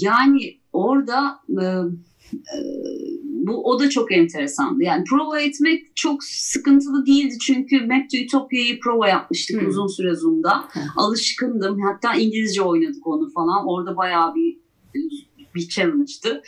Yani 0.00 0.58
orada 0.72 1.40
e, 1.48 1.64
e, 2.34 2.58
bu 3.46 3.70
o 3.70 3.80
da 3.80 3.90
çok 3.90 4.12
enteresandı. 4.12 4.82
Yani 4.82 5.04
prova 5.04 5.40
etmek 5.40 5.96
çok 5.96 6.24
sıkıntılı 6.24 7.06
değildi 7.06 7.34
çünkü 7.40 7.86
Map 7.86 8.10
to 8.10 8.18
Utopia'yı 8.24 8.80
prova 8.80 9.08
yapmıştık 9.08 9.60
hmm. 9.60 9.68
uzun 9.68 9.86
süre 9.86 10.14
Zoom'da. 10.14 10.64
Hmm. 10.72 10.82
Alışkındım. 10.96 11.80
Hatta 11.80 12.14
İngilizce 12.14 12.62
oynadık 12.62 13.06
onu 13.06 13.30
falan. 13.30 13.68
Orada 13.68 13.96
bayağı 13.96 14.34
bir 14.34 14.58
bir 15.54 15.68
challenge'dı. 15.68 16.42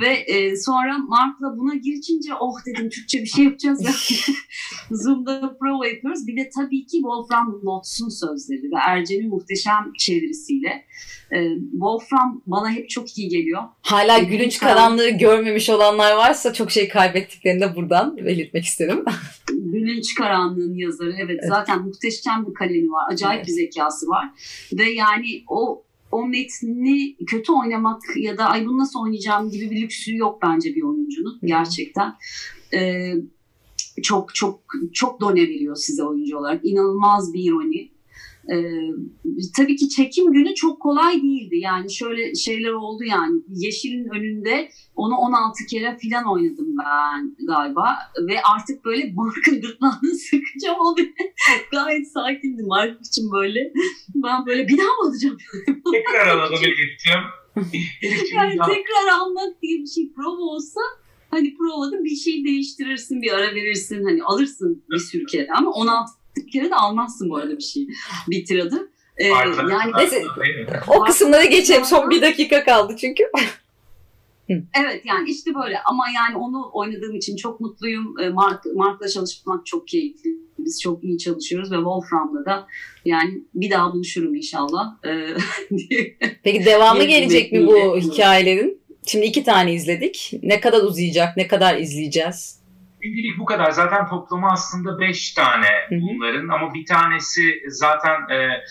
Ve 0.00 0.08
e, 0.08 0.56
sonra 0.56 0.98
Mark'la 0.98 1.58
buna 1.58 1.74
girince 1.74 2.34
oh 2.40 2.54
dedim 2.66 2.90
Türkçe 2.90 3.22
bir 3.22 3.26
şey 3.26 3.44
yapacağız. 3.44 3.80
Zoom'da 4.90 5.56
prova 5.60 5.86
yapıyoruz. 5.86 6.26
Bir 6.26 6.36
de 6.36 6.50
tabii 6.56 6.86
ki 6.86 6.96
Wolfram 6.96 7.60
Lotz'un 7.64 8.08
sözleri 8.08 8.62
ve 8.62 8.76
Ercen'in 8.88 9.28
muhteşem 9.28 9.92
çevirisiyle. 9.98 10.86
E, 11.32 11.38
Wolfram 11.70 12.42
bana 12.46 12.70
hep 12.70 12.90
çok 12.90 13.18
iyi 13.18 13.28
geliyor. 13.28 13.62
Hala 13.82 14.18
gülünç 14.18 14.58
karanlığı 14.58 15.08
görmemiş 15.08 15.70
olanlar 15.70 16.16
varsa 16.16 16.52
çok 16.52 16.70
şey 16.70 16.88
kaybettiklerini 16.88 17.60
de 17.60 17.76
buradan 17.76 18.16
belirtmek 18.16 18.64
isterim. 18.64 19.04
Gülünç 19.76 20.14
Karanlığın 20.14 20.74
yazarı 20.74 21.12
evet, 21.12 21.30
evet 21.30 21.44
zaten 21.48 21.82
muhteşem 21.82 22.46
bir 22.48 22.54
kalemi 22.54 22.90
var. 22.90 23.12
Acayip 23.12 23.38
evet. 23.38 23.48
bir 23.48 23.52
zekası 23.52 24.06
var. 24.06 24.28
Ve 24.72 24.90
yani 24.90 25.44
o 25.48 25.84
o 26.16 26.26
metni 26.26 27.16
kötü 27.26 27.52
oynamak 27.52 28.02
ya 28.16 28.38
da 28.38 28.44
ay 28.44 28.66
bunu 28.66 28.78
nasıl 28.78 29.00
oynayacağım 29.00 29.50
gibi 29.50 29.70
bir 29.70 29.82
lüksü 29.82 30.16
yok 30.16 30.42
bence 30.42 30.74
bir 30.74 30.82
oyuncunun 30.82 31.38
gerçekten. 31.42 32.12
Ee, 32.74 33.14
çok 34.02 34.34
çok 34.34 34.60
çok 34.92 35.20
done 35.20 35.40
veriyor 35.40 35.76
size 35.76 36.04
oyuncu 36.04 36.38
olarak. 36.38 36.64
İnanılmaz 36.64 37.32
bir 37.32 37.44
ironi. 37.44 37.95
Ee, 38.52 38.56
tabii 39.56 39.76
ki 39.76 39.88
çekim 39.88 40.32
günü 40.32 40.54
çok 40.54 40.80
kolay 40.80 41.22
değildi. 41.22 41.56
Yani 41.56 41.92
şöyle 41.92 42.34
şeyler 42.34 42.72
oldu 42.72 43.04
yani. 43.04 43.42
Yeşil'in 43.48 44.08
önünde 44.14 44.68
onu 44.96 45.14
16 45.14 45.66
kere 45.70 45.96
filan 45.98 46.32
oynadım 46.32 46.66
ben 46.78 47.36
galiba. 47.46 47.96
Ve 48.28 48.42
artık 48.42 48.84
böyle 48.84 49.12
Mark'ın 49.12 49.60
gırtlağını 49.60 50.14
sıkacağım 50.30 50.80
oldu. 50.80 51.00
Gayet 51.72 52.12
sakindim 52.12 52.66
Mark 52.66 53.06
için 53.06 53.32
böyle. 53.32 53.72
Ben 54.14 54.46
böyle 54.46 54.68
bir 54.68 54.78
daha 54.78 54.86
mı 54.86 55.08
alacağım? 55.08 55.36
tekrar 55.92 56.26
alalım 56.36 56.54
Elif'ciğim. 56.54 57.20
yani 58.34 58.50
tekrar 58.50 59.20
almak 59.20 59.62
diye 59.62 59.78
bir 59.78 59.86
şey 59.86 60.12
prova 60.12 60.42
olsa 60.42 60.80
hani 61.30 61.56
provada 61.56 62.04
bir 62.04 62.16
şey 62.16 62.44
değiştirirsin, 62.44 63.22
bir 63.22 63.32
ara 63.32 63.54
verirsin, 63.54 64.04
hani 64.04 64.22
alırsın 64.22 64.84
bir 64.90 64.98
sürü 64.98 65.26
kere 65.26 65.48
ama 65.58 65.70
16 65.70 66.12
bir 66.36 66.52
kere 66.52 66.70
de 66.70 66.74
almazsın 66.74 67.30
bu 67.30 67.36
arada 67.36 67.58
bir 67.58 67.62
şey. 67.62 67.88
Bitir 68.28 68.58
adı. 68.58 68.90
Ee, 69.18 69.26
yani 69.26 69.92
neyse, 69.96 70.22
o 70.88 71.04
kısımları 71.04 71.46
geçelim. 71.46 71.84
Son 71.84 72.10
bir 72.10 72.22
dakika 72.22 72.64
kaldı 72.64 72.96
çünkü. 73.00 73.24
evet 74.48 75.02
yani 75.04 75.30
işte 75.30 75.54
böyle 75.54 75.78
ama 75.80 76.04
yani 76.14 76.36
onu 76.36 76.70
oynadığım 76.72 77.14
için 77.16 77.36
çok 77.36 77.60
mutluyum. 77.60 78.14
Ee, 78.20 78.28
Mark, 78.28 78.64
Mark'la 78.74 79.08
çalışmak 79.08 79.66
çok 79.66 79.88
keyifli. 79.88 80.30
Biz 80.58 80.82
çok 80.82 81.04
iyi 81.04 81.18
çalışıyoruz 81.18 81.72
ve 81.72 81.76
Wolfram'la 81.76 82.44
da 82.44 82.66
yani 83.04 83.42
bir 83.54 83.70
daha 83.70 83.92
buluşurum 83.92 84.34
inşallah. 84.34 84.96
Ee, 85.06 85.36
Peki 86.42 86.64
devamı 86.64 87.04
gelecek 87.04 87.52
mi 87.52 87.66
bu 87.66 87.98
hikayelerin? 87.98 88.80
Şimdi 89.06 89.26
iki 89.26 89.44
tane 89.44 89.74
izledik. 89.74 90.32
Ne 90.42 90.60
kadar 90.60 90.82
uzayacak? 90.82 91.36
Ne 91.36 91.46
kadar 91.46 91.76
izleyeceğiz? 91.76 92.65
Şimdilik 93.06 93.38
bu 93.38 93.44
kadar. 93.44 93.70
Zaten 93.70 94.08
toplamı 94.08 94.46
aslında 94.52 95.00
beş 95.00 95.32
tane 95.32 95.68
bunların 95.90 96.48
ama 96.48 96.74
bir 96.74 96.86
tanesi 96.86 97.62
zaten 97.68 98.28
e, 98.30 98.64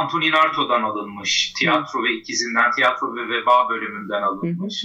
Antonin 0.00 0.32
Arto'dan 0.32 0.82
alınmış. 0.82 1.52
Tiyatro 1.52 2.04
ve 2.04 2.12
ikizinden, 2.12 2.70
tiyatro 2.70 3.16
ve 3.16 3.28
veba 3.28 3.68
bölümünden 3.68 4.22
alınmış 4.22 4.84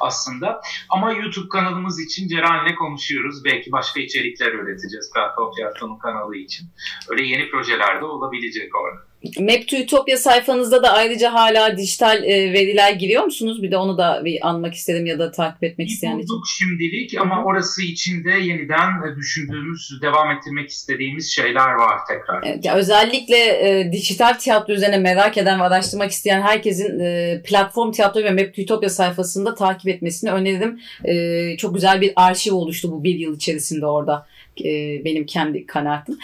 aslında. 0.00 0.60
Ama 0.88 1.12
YouTube 1.12 1.48
kanalımız 1.48 2.00
için 2.00 2.28
Ceren'le 2.28 2.74
konuşuyoruz. 2.74 3.44
Belki 3.44 3.72
başka 3.72 4.00
içerikler 4.00 4.52
üreteceğiz 4.52 5.12
Platform 5.14 5.52
Tiyatro'nun 5.54 5.98
kanalı 5.98 6.36
için. 6.36 6.68
Öyle 7.08 7.24
yeni 7.24 7.50
projeler 7.50 8.00
de 8.00 8.04
olabilecek 8.04 8.76
orada. 8.76 9.06
Map 9.40 9.68
to 9.68 9.76
Utopia 9.76 10.16
sayfanızda 10.16 10.82
da 10.82 10.92
ayrıca 10.92 11.32
hala 11.32 11.76
dijital 11.76 12.24
e, 12.24 12.52
veriler 12.52 12.92
giriyor 12.92 13.24
musunuz? 13.24 13.62
Bir 13.62 13.70
de 13.70 13.76
onu 13.76 13.98
da 13.98 14.22
bir 14.24 14.48
anmak 14.48 14.74
istedim 14.74 15.06
ya 15.06 15.18
da 15.18 15.30
takip 15.30 15.64
etmek 15.64 15.88
isteyen 15.88 16.18
için. 16.18 16.34
şimdilik 16.58 17.20
ama 17.20 17.44
orası 17.44 17.82
içinde 17.82 18.30
yeniden 18.30 18.88
e, 18.88 19.16
düşündüğümüz, 19.16 20.02
devam 20.02 20.30
ettirmek 20.30 20.70
istediğimiz 20.70 21.30
şeyler 21.30 21.72
var 21.72 21.98
tekrar. 22.08 22.42
Evet, 22.46 22.64
ya 22.64 22.74
özellikle 22.74 23.36
e, 23.36 23.92
dijital 23.92 24.34
tiyatro 24.34 24.72
üzerine 24.72 24.98
merak 24.98 25.38
eden 25.38 25.60
ve 25.60 25.64
araştırmak 25.64 26.10
isteyen 26.10 26.42
herkesin 26.42 27.00
e, 27.00 27.42
platform 27.44 27.92
tiyatro 27.92 28.22
ve 28.22 28.30
Map 28.30 28.54
to 28.56 28.62
Utopia 28.62 28.88
sayfasında 28.88 29.54
takip 29.54 29.88
etmesini 29.88 30.30
öneririm. 30.30 30.80
E, 31.04 31.56
çok 31.56 31.74
güzel 31.74 32.00
bir 32.00 32.12
arşiv 32.16 32.54
oluştu 32.54 32.92
bu 32.92 33.04
bir 33.04 33.14
yıl 33.14 33.36
içerisinde 33.36 33.86
orada 33.86 34.26
e, 34.64 35.04
benim 35.04 35.26
kendi 35.26 35.66
kanaatim. 35.66 36.18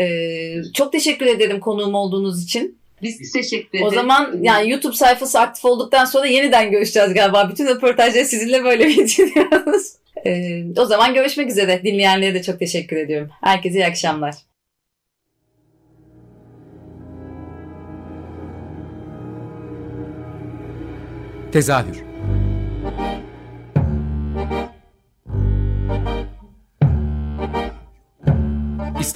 E, 0.00 0.62
çok 0.74 0.92
teşekkür 0.92 1.26
ederim 1.26 1.60
konuğum 1.60 1.94
olduğunuz 1.94 2.44
için. 2.44 2.78
Biz 3.02 3.32
teşekkür 3.32 3.78
ederiz. 3.78 3.92
O 3.92 3.94
zaman 3.94 4.38
yani 4.42 4.70
YouTube 4.70 4.96
sayfası 4.96 5.40
aktif 5.40 5.64
olduktan 5.64 6.04
sonra 6.04 6.26
yeniden 6.26 6.70
görüşeceğiz 6.70 7.14
galiba. 7.14 7.50
Bütün 7.50 7.66
röportajları 7.66 8.24
sizinle 8.24 8.64
böyle 8.64 8.88
bitiriyoruz. 8.88 9.92
Ee, 10.26 10.64
o 10.76 10.84
zaman 10.84 11.14
görüşmek 11.14 11.50
üzere. 11.50 11.82
Dinleyenlere 11.84 12.34
de 12.34 12.42
çok 12.42 12.58
teşekkür 12.58 12.96
ediyorum. 12.96 13.30
Herkese 13.40 13.78
iyi 13.78 13.86
akşamlar. 13.86 14.34
Tezahür 21.52 22.07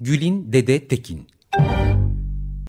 Gülin 0.00 0.52
Dede 0.52 0.88
Tekin 0.88 1.26